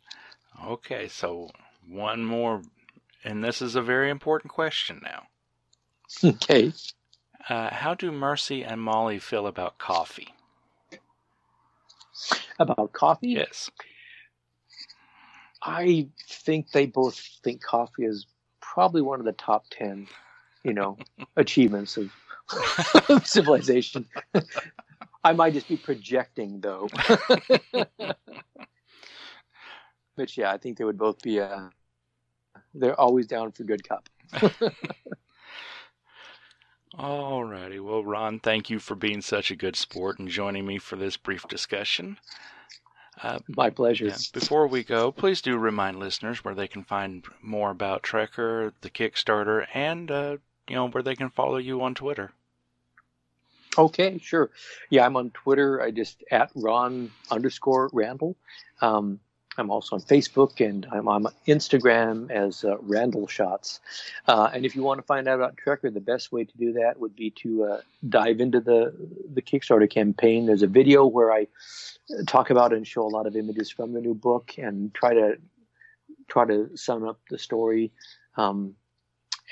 Okay, 0.65 1.08
so 1.08 1.50
one 1.88 2.24
more, 2.24 2.62
and 3.24 3.43
this 3.43 3.62
is 3.62 3.76
a 3.76 3.82
very 3.82 4.10
important 4.10 4.52
question 4.52 5.02
now. 5.04 5.24
Okay. 6.24 6.71
Uh, 7.47 7.73
how 7.73 7.93
do 7.93 8.12
Mercy 8.12 8.63
and 8.63 8.81
Molly 8.81 9.19
feel 9.19 9.45
about 9.45 9.77
coffee? 9.77 10.34
About 12.58 12.91
coffee? 12.93 13.29
Yes. 13.29 13.69
I 15.62 16.08
think 16.27 16.71
they 16.71 16.88
both 16.88 17.19
think 17.43 17.62
coffee 17.62 18.05
is 18.05 18.25
probably 18.62 19.01
one 19.01 19.19
of 19.19 19.25
the 19.25 19.31
top 19.31 19.65
10, 19.71 20.08
you 20.63 20.73
know, 20.73 20.97
achievements 21.36 21.97
of 23.10 23.27
civilization. 23.27 24.08
I 25.23 25.34
might 25.34 25.53
just 25.53 25.67
be 25.67 25.77
projecting 25.77 26.62
though. 26.62 26.88
but 30.15 30.38
yeah, 30.38 30.51
I 30.51 30.58
think 30.58 30.77
they 30.77 30.84
would 30.84 30.97
both 30.97 31.21
be 31.21 31.39
uh, 31.39 31.69
they're 32.73 32.99
always 32.99 33.27
down 33.27 33.51
for 33.51 33.63
good 33.63 33.88
cup. 33.88 34.08
Alrighty. 36.97 37.84
Well, 37.84 38.03
Ron, 38.03 38.39
thank 38.39 38.69
you 38.69 38.79
for 38.79 38.95
being 38.95 39.21
such 39.21 39.51
a 39.51 39.55
good 39.55 39.75
sport 39.75 40.19
and 40.19 40.29
joining 40.29 40.65
me 40.65 40.77
for 40.77 40.95
this 40.95 41.17
brief 41.17 41.47
discussion. 41.47 42.17
Uh, 43.21 43.39
My 43.49 43.69
pleasure. 43.69 44.08
Yeah, 44.08 44.17
before 44.34 44.67
we 44.67 44.84
go, 44.84 45.12
please 45.12 45.41
do 45.41 45.58
remind 45.58 45.99
listeners 45.99 46.43
where 46.43 46.55
they 46.55 46.67
can 46.67 46.84
find 46.84 47.25
more 47.41 47.71
about 47.71 48.03
Trekker, 48.03 48.73
the 48.81 48.89
Kickstarter, 48.89 49.67
and 49.73 50.12
uh, 50.12 50.38
you 50.67 50.75
know 50.75 50.88
where 50.89 51.03
they 51.03 51.15
can 51.15 51.29
follow 51.29 51.58
you 51.58 51.81
on 51.81 51.95
Twitter. 51.95 52.31
Okay, 53.77 54.17
sure. 54.21 54.51
Yeah, 54.89 55.05
I'm 55.05 55.17
on 55.17 55.31
Twitter. 55.31 55.81
I 55.81 55.91
just 55.91 56.23
at 56.31 56.51
Ron 56.55 57.12
underscore 57.29 57.89
Randall. 57.93 58.36
Um, 58.81 59.19
I'm 59.58 59.72
also 59.72 59.96
on 59.96 60.02
Facebook 60.02 60.65
and 60.65 60.86
I'm 60.91 61.08
on 61.08 61.28
Instagram 61.48 62.30
as 62.30 62.63
uh, 62.63 62.78
Randall 62.80 63.28
Shots. 63.28 63.80
Uh, 64.28 64.50
and 64.54 64.65
if 64.65 64.76
you 64.76 64.84
want 64.84 65.00
to 65.00 65.06
find 65.06 65.28
out 65.28 65.36
about 65.36 65.58
Trekker, 65.58 65.94
the 65.94 66.02
best 66.02 66.32
way 66.32 66.44
to 66.44 66.58
do 66.58 66.74
that 66.74 67.00
would 67.00 67.15
be 67.15 67.32
to 67.41 67.63
uh, 67.63 67.82
dive 68.08 68.39
into 68.39 68.60
the 68.60 68.94
the 69.34 69.41
Kickstarter 69.41 69.89
campaign. 69.89 70.46
There's 70.46 70.63
a 70.63 70.68
video 70.68 71.06
where 71.06 71.32
I 71.32 71.48
talk 72.28 72.50
about 72.50 72.74
and 72.74 72.86
show 72.86 73.04
a 73.04 73.10
lot 73.10 73.28
of 73.28 73.36
images 73.36 73.72
from 73.72 73.94
the 73.94 74.02
new 74.02 74.13
book 74.13 74.54
and 74.58 74.94
try 74.94 75.13
to 75.13 75.38
try 76.28 76.46
to 76.46 76.76
sum 76.76 77.08
up 77.08 77.20
the 77.30 77.38
story. 77.38 77.91
Um, 78.38 78.76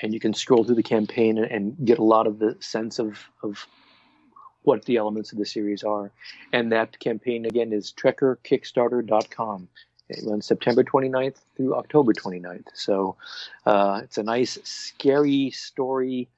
and 0.02 0.12
you 0.12 0.20
can 0.20 0.34
scroll 0.34 0.64
through 0.64 0.74
the 0.74 0.82
campaign 0.82 1.38
and, 1.38 1.50
and 1.50 1.86
get 1.86 1.98
a 1.98 2.04
lot 2.04 2.26
of 2.26 2.38
the 2.38 2.56
sense 2.60 2.98
of 2.98 3.18
of 3.42 3.66
what 4.62 4.84
the 4.86 4.96
elements 4.96 5.32
of 5.32 5.38
the 5.38 5.46
series 5.46 5.84
are. 5.84 6.10
And 6.52 6.72
that 6.72 6.98
campaign 6.98 7.44
again 7.44 7.72
is 7.72 7.92
trekkerkickstarter.com. 7.92 9.68
It 10.08 10.20
runs 10.24 10.46
September 10.46 10.84
29th 10.84 11.36
through 11.56 11.74
October 11.74 12.12
29th. 12.12 12.68
So 12.74 13.16
uh, 13.64 14.00
it's 14.04 14.18
a 14.18 14.22
nice, 14.22 14.58
scary 14.64 15.50
story 15.50 16.28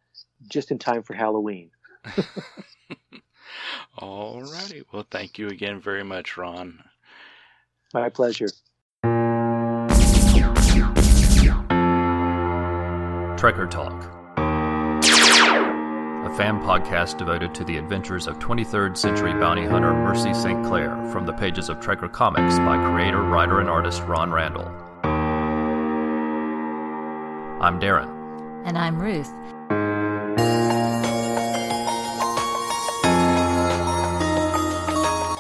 just 0.49 0.71
in 0.71 0.79
time 0.79 1.03
for 1.03 1.15
Halloween. 1.15 1.71
All 3.99 4.43
righty. 4.43 4.85
Well, 4.93 5.07
thank 5.11 5.39
you 5.39 5.49
again 5.49 5.81
very 5.81 6.05
much, 6.05 6.37
Ron. 6.37 6.83
My 7.93 8.09
pleasure. 8.09 8.49
Trekker 13.37 13.71
Talk 13.71 14.05
a 14.05 14.16
fan 16.37 16.61
podcast 16.61 17.17
devoted 17.17 17.55
to 17.55 17.65
the 17.65 17.79
adventures 17.79 18.27
of 18.27 18.39
23rd 18.39 18.95
century 18.95 19.33
bounty 19.33 19.65
hunter 19.65 19.95
Mercy 19.95 20.35
St. 20.35 20.63
Clair 20.67 20.91
from 21.11 21.25
the 21.25 21.33
pages 21.33 21.71
of 21.71 21.81
Trekker 21.81 22.13
Comics 22.13 22.59
by 22.59 22.77
creator, 22.93 23.23
writer, 23.23 23.61
and 23.61 23.71
artist 23.71 24.03
Ron 24.03 24.31
Randall. 24.31 24.67
I'm 27.63 27.81
Darren. 27.81 28.13
And 28.67 28.77
I'm 28.77 29.01
Ruth. 29.01 29.31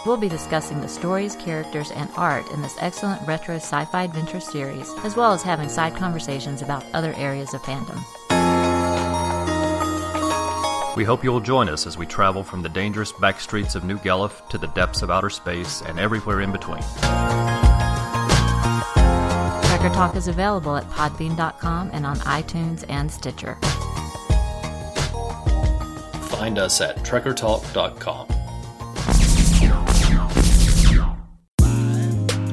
We'll 0.07 0.17
be 0.17 0.31
discussing 0.31 0.81
the 0.81 0.89
stories, 0.89 1.37
characters, 1.37 1.91
and 1.91 2.09
art 2.17 2.51
in 2.53 2.63
this 2.63 2.77
excellent 2.81 3.21
retro 3.29 3.57
sci 3.57 3.85
fi 3.85 4.05
adventure 4.05 4.41
series, 4.41 4.91
as 5.05 5.15
well 5.15 5.35
as 5.35 5.43
having 5.43 5.69
side 5.69 5.95
conversations 5.95 6.63
about 6.63 6.87
other 6.95 7.13
areas 7.19 7.53
of 7.53 7.63
fandom. 7.63 8.03
We 10.97 11.05
hope 11.05 11.23
you'll 11.23 11.41
join 11.41 11.69
us 11.69 11.87
as 11.87 11.99
we 11.99 12.07
travel 12.07 12.43
from 12.43 12.63
the 12.63 12.71
dangerous 12.71 13.13
back 13.13 13.39
streets 13.39 13.75
of 13.75 13.85
New 13.85 13.99
Galuf 13.99 14.49
to 14.49 14.57
the 14.57 14.69
depths 14.69 15.03
of 15.03 15.11
outer 15.11 15.29
space 15.29 15.83
and 15.83 16.01
everywhere 16.01 16.41
in 16.41 16.53
between. 16.53 16.81
Trekker 19.69 19.93
Talk 19.93 20.17
is 20.17 20.27
available 20.27 20.75
at 20.75 20.85
podbean.com 20.85 21.91
and 21.93 22.07
on 22.07 22.17
iTunes 22.21 22.87
and 22.89 23.13
Stitcher. 23.13 23.59
Find 26.29 26.57
us 26.59 26.81
at 26.81 26.97
trekkertalk.com. 27.05 28.29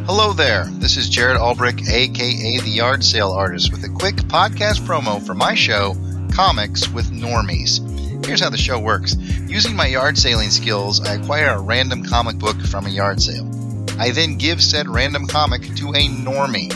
Hello 0.05 0.33
there. 0.33 0.65
This 0.65 0.97
is 0.97 1.07
Jared 1.07 1.37
Albrick, 1.37 1.87
aka 1.87 2.57
the 2.57 2.69
Yard 2.69 3.05
Sale 3.05 3.31
Artist, 3.31 3.71
with 3.71 3.85
a 3.85 3.89
quick 3.89 4.15
podcast 4.15 4.81
promo 4.81 5.25
for 5.25 5.33
my 5.33 5.55
show, 5.55 5.95
Comics 6.33 6.89
with 6.89 7.09
Normies. 7.09 7.82
Here's 8.25 8.41
how 8.41 8.49
the 8.49 8.57
show 8.57 8.79
works. 8.79 9.15
Using 9.47 9.75
my 9.75 9.87
yard 9.87 10.17
sailing 10.17 10.49
skills, 10.49 11.05
I 11.05 11.15
acquire 11.15 11.49
a 11.49 11.61
random 11.61 12.03
comic 12.03 12.37
book 12.37 12.55
from 12.67 12.85
a 12.85 12.89
yard 12.89 13.21
sale. 13.21 13.47
I 13.99 14.11
then 14.11 14.37
give 14.37 14.63
said 14.63 14.87
random 14.87 15.27
comic 15.27 15.61
to 15.75 15.89
a 15.89 16.07
normie. 16.07 16.71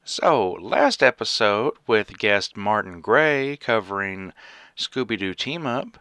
So, 0.05 0.59
last 0.61 1.03
episode 1.03 1.73
with 1.87 2.19
guest 2.19 2.55
Martin 2.55 3.01
Gray 3.01 3.57
covering 3.57 4.35
Scooby 4.77 5.19
Doo 5.19 5.33
Team 5.33 5.67
Up 5.67 5.99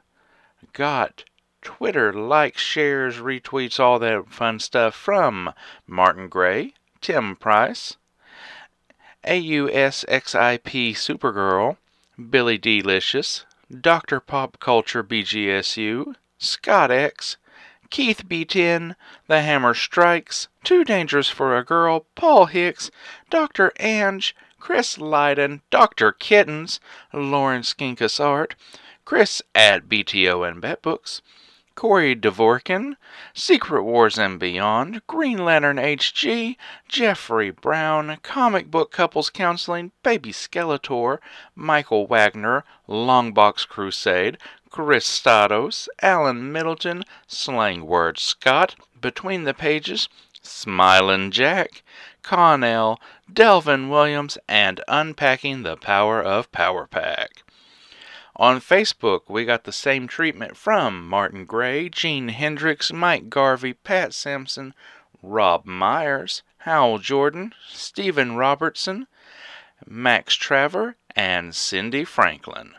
got 0.74 1.24
Twitter 1.62 2.12
likes, 2.12 2.62
shares, 2.62 3.20
retweets, 3.20 3.80
all 3.80 4.00
that 4.00 4.34
fun 4.34 4.60
stuff 4.60 4.94
from 4.96 5.54
Martin 5.88 6.28
Gray, 6.28 6.74
Tim 7.00 7.38
Price, 7.38 7.96
AUSXIP 9.24 10.92
Supergirl, 10.92 11.78
Billy 12.30 12.58
Delicious, 12.58 13.46
Dr. 13.72 14.20
Pop 14.20 14.60
Culture 14.60 15.04
BGSU, 15.04 16.16
Scott 16.38 16.92
X, 16.92 17.38
Keith 17.90 18.28
B10, 18.28 18.96
The 19.28 19.42
Hammer 19.42 19.74
Strikes, 19.74 20.50
Too 20.66 20.84
Dangerous 20.84 21.30
for 21.30 21.58
a 21.58 21.64
Girl, 21.64 22.08
Paul 22.16 22.48
Hicks, 22.48 22.92
Dr. 23.30 23.72
Ange, 23.80 24.36
Chris 24.60 24.98
Lydon, 24.98 25.62
Dr. 25.70 26.12
Kittens, 26.12 26.82
Lauren 27.14 27.62
Skinkus 27.62 28.20
Art, 28.20 28.56
Chris 29.06 29.42
at 29.56 29.88
BTO 29.88 30.48
and 30.48 30.62
BetBooks, 30.62 31.22
Corey 31.80 32.14
Dvorkin, 32.14 32.98
Secret 33.34 33.84
Wars 33.84 34.18
and 34.18 34.38
Beyond, 34.38 35.02
Green 35.08 35.46
Lantern 35.46 35.78
HG, 35.78 36.58
Jeffrey 36.90 37.52
Brown, 37.52 38.18
Comic 38.22 38.70
Book 38.70 38.92
Couples 38.92 39.30
Counseling, 39.30 39.94
Baby 40.04 40.34
Skeletor, 40.34 41.20
Michael 41.56 42.06
Wagner, 42.06 42.66
Longbox 42.90 43.66
Crusade, 43.66 44.38
Chris 44.70 45.06
Stados, 45.08 45.88
Alan 46.02 46.52
Middleton, 46.52 47.06
Slang 47.28 47.86
Word 47.86 48.20
Scott, 48.20 48.76
Between 49.00 49.46
the 49.46 49.54
Pages, 49.54 50.10
Smilin' 50.44 51.32
Jack, 51.32 51.82
Connell, 52.24 53.00
Delvin 53.32 53.88
Williams, 53.88 54.38
and 54.50 54.82
Unpacking 54.90 55.64
the 55.64 55.78
Power 55.78 56.22
of 56.22 56.52
Power 56.52 56.88
Pack. 56.88 57.44
On 58.40 58.62
Facebook, 58.62 59.24
we 59.28 59.44
got 59.44 59.66
the 59.66 59.74
same 59.74 60.08
treatment 60.08 60.56
from 60.56 61.06
Martin 61.06 61.44
Gray, 61.44 61.90
Gene 61.90 62.30
Hendricks, 62.30 62.94
Mike 62.94 63.30
Garvey, 63.30 63.74
Pat 63.74 64.14
Sampson, 64.14 64.74
Rob 65.22 65.66
Myers, 65.66 66.42
Howell 66.60 67.00
Jordan, 67.00 67.54
Stephen 67.68 68.38
Robertson, 68.38 69.08
Max 69.86 70.38
Traver, 70.38 70.96
and 71.18 71.54
Cindy 71.54 72.06
Franklin. 72.06 72.76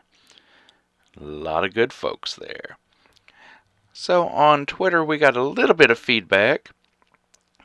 A 1.21 1.25
lot 1.25 1.67
of 1.67 1.75
good 1.75 1.93
folks 1.93 2.35
there. 2.35 2.79
So 3.93 4.29
on 4.29 4.65
Twitter, 4.65 5.05
we 5.05 5.19
got 5.19 5.37
a 5.37 5.43
little 5.43 5.77
bit 5.77 5.91
of 5.91 5.99
feedback. 5.99 6.71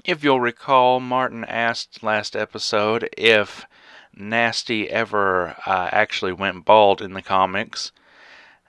If 0.04 0.22
you'll 0.22 0.42
recall, 0.42 1.00
Martin 1.00 1.46
asked 1.46 2.04
last 2.04 2.36
episode 2.36 3.08
if 3.18 3.66
Nasty 4.16 4.90
ever 4.90 5.56
uh, 5.66 5.90
actually 5.92 6.34
went 6.34 6.66
bald 6.66 7.02
in 7.02 7.14
the 7.14 7.22
comics. 7.22 7.92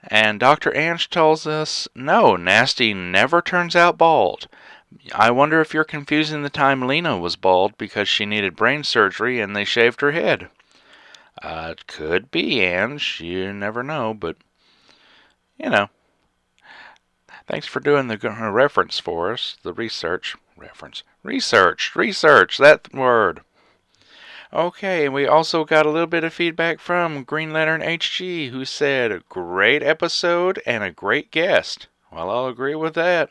And 0.03 0.39
Dr. 0.39 0.75
Ange 0.75 1.09
tells 1.09 1.47
us 1.47 1.87
no, 1.95 2.35
Nasty 2.35 2.93
never 2.93 3.41
turns 3.41 3.75
out 3.75 3.97
bald. 3.97 4.47
I 5.13 5.31
wonder 5.31 5.59
if 5.59 5.73
you're 5.73 5.83
confusing 5.83 6.43
the 6.43 6.49
time 6.49 6.87
Lena 6.87 7.17
was 7.17 7.35
bald 7.35 7.77
because 7.77 8.07
she 8.07 8.25
needed 8.25 8.55
brain 8.55 8.83
surgery 8.83 9.39
and 9.41 9.55
they 9.55 9.65
shaved 9.65 10.01
her 10.01 10.11
head. 10.11 10.49
Uh, 11.41 11.73
it 11.77 11.87
could 11.87 12.31
be, 12.31 12.61
Ange. 12.61 13.21
You 13.21 13.53
never 13.53 13.83
know, 13.83 14.13
but, 14.13 14.37
you 15.57 15.69
know. 15.69 15.89
Thanks 17.47 17.67
for 17.67 17.79
doing 17.79 18.07
the 18.07 18.17
reference 18.51 18.99
for 18.99 19.31
us, 19.31 19.57
the 19.63 19.73
research. 19.73 20.35
Reference. 20.57 21.03
Research. 21.23 21.95
Research. 21.95 22.57
That 22.57 22.93
word. 22.93 23.41
Okay, 24.53 25.05
and 25.05 25.13
we 25.13 25.27
also 25.27 25.65
got 25.65 25.85
a 25.85 25.89
little 25.89 26.07
bit 26.07 26.23
of 26.23 26.33
feedback 26.33 26.79
from 26.79 27.23
Green 27.23 27.51
Lantern 27.51 27.81
HG, 27.81 28.49
who 28.49 28.63
said, 28.63 29.27
Great 29.27 29.83
episode 29.83 30.61
and 30.65 30.83
a 30.83 30.91
great 30.91 31.31
guest. 31.31 31.87
Well, 32.11 32.29
I'll 32.29 32.47
agree 32.47 32.75
with 32.75 32.93
that. 32.93 33.29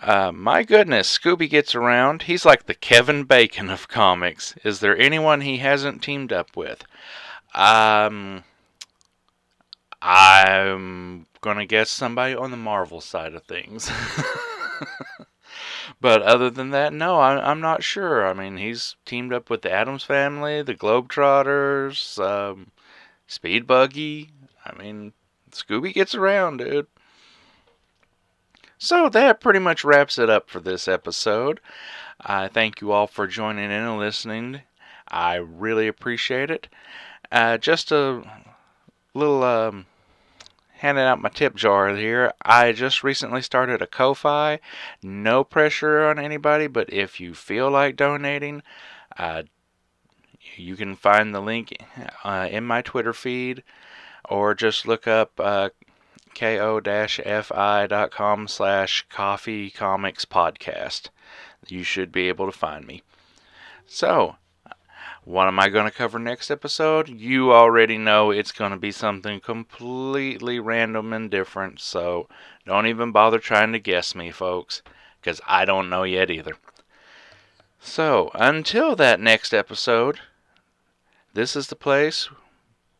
Uh, 0.00 0.32
my 0.32 0.62
goodness, 0.62 1.18
Scooby 1.18 1.48
gets 1.48 1.74
around. 1.74 2.22
He's 2.22 2.44
like 2.44 2.66
the 2.66 2.74
Kevin 2.74 3.24
Bacon 3.24 3.70
of 3.70 3.88
comics. 3.88 4.54
Is 4.64 4.80
there 4.80 4.96
anyone 4.96 5.40
he 5.40 5.58
hasn't 5.58 6.02
teamed 6.02 6.32
up 6.32 6.56
with? 6.56 6.84
Um, 7.54 8.44
I'm 10.02 11.26
gonna 11.40 11.66
guess 11.66 11.90
somebody 11.90 12.34
on 12.34 12.50
the 12.50 12.56
Marvel 12.56 13.00
side 13.00 13.34
of 13.34 13.44
things. 13.44 13.90
But 16.04 16.20
other 16.20 16.50
than 16.50 16.68
that, 16.68 16.92
no, 16.92 17.18
I, 17.18 17.50
am 17.50 17.62
not 17.62 17.82
sure. 17.82 18.26
I 18.26 18.34
mean, 18.34 18.58
he's 18.58 18.94
teamed 19.06 19.32
up 19.32 19.48
with 19.48 19.62
the 19.62 19.72
Addams 19.72 20.04
Family, 20.04 20.60
the 20.60 20.74
Globetrotters, 20.74 22.18
um, 22.22 22.72
Speed 23.26 23.66
Buggy. 23.66 24.28
I 24.66 24.76
mean, 24.76 25.14
Scooby 25.50 25.94
gets 25.94 26.14
around, 26.14 26.58
dude. 26.58 26.88
So 28.76 29.08
that 29.08 29.40
pretty 29.40 29.60
much 29.60 29.82
wraps 29.82 30.18
it 30.18 30.28
up 30.28 30.50
for 30.50 30.60
this 30.60 30.88
episode. 30.88 31.58
I 32.20 32.48
thank 32.48 32.82
you 32.82 32.92
all 32.92 33.06
for 33.06 33.26
joining 33.26 33.64
in 33.64 33.70
and 33.70 33.98
listening. 33.98 34.60
I 35.08 35.36
really 35.36 35.88
appreciate 35.88 36.50
it. 36.50 36.68
Uh, 37.32 37.56
just 37.56 37.90
a 37.90 38.22
little 39.14 39.42
um, 39.42 39.86
handing 40.84 41.04
out 41.04 41.22
my 41.22 41.30
tip 41.30 41.56
jar 41.56 41.96
here. 41.96 42.30
I 42.42 42.72
just 42.72 43.02
recently 43.02 43.40
started 43.40 43.80
a 43.80 43.86
Ko-Fi. 43.86 44.60
No 45.02 45.42
pressure 45.42 46.04
on 46.04 46.18
anybody, 46.18 46.66
but 46.66 46.92
if 46.92 47.18
you 47.18 47.32
feel 47.32 47.70
like 47.70 47.96
donating, 47.96 48.62
uh, 49.16 49.44
you 50.56 50.76
can 50.76 50.94
find 50.94 51.34
the 51.34 51.40
link 51.40 51.74
uh, 52.22 52.48
in 52.50 52.64
my 52.64 52.82
Twitter 52.82 53.14
feed, 53.14 53.62
or 54.28 54.54
just 54.54 54.86
look 54.86 55.08
up 55.08 55.40
uh, 55.40 55.70
ko-fi.com 56.34 56.88
slash 58.46 59.06
coffee 59.08 59.70
comics 59.70 60.26
podcast. 60.26 61.08
You 61.66 61.82
should 61.82 62.12
be 62.12 62.28
able 62.28 62.44
to 62.44 62.52
find 62.52 62.86
me. 62.86 63.02
So, 63.86 64.36
what 65.24 65.48
am 65.48 65.58
I 65.58 65.70
going 65.70 65.86
to 65.86 65.90
cover 65.90 66.18
next 66.18 66.50
episode? 66.50 67.08
You 67.08 67.52
already 67.52 67.96
know 67.96 68.30
it's 68.30 68.52
going 68.52 68.72
to 68.72 68.76
be 68.76 68.92
something 68.92 69.40
completely 69.40 70.60
random 70.60 71.14
and 71.14 71.30
different, 71.30 71.80
so 71.80 72.28
don't 72.66 72.86
even 72.86 73.10
bother 73.10 73.38
trying 73.38 73.72
to 73.72 73.78
guess 73.78 74.14
me, 74.14 74.30
folks, 74.30 74.82
because 75.20 75.40
I 75.46 75.64
don't 75.64 75.88
know 75.88 76.02
yet 76.02 76.30
either. 76.30 76.56
So, 77.80 78.30
until 78.34 78.94
that 78.96 79.18
next 79.18 79.54
episode, 79.54 80.20
this 81.32 81.56
is 81.56 81.68
the 81.68 81.76
place 81.76 82.28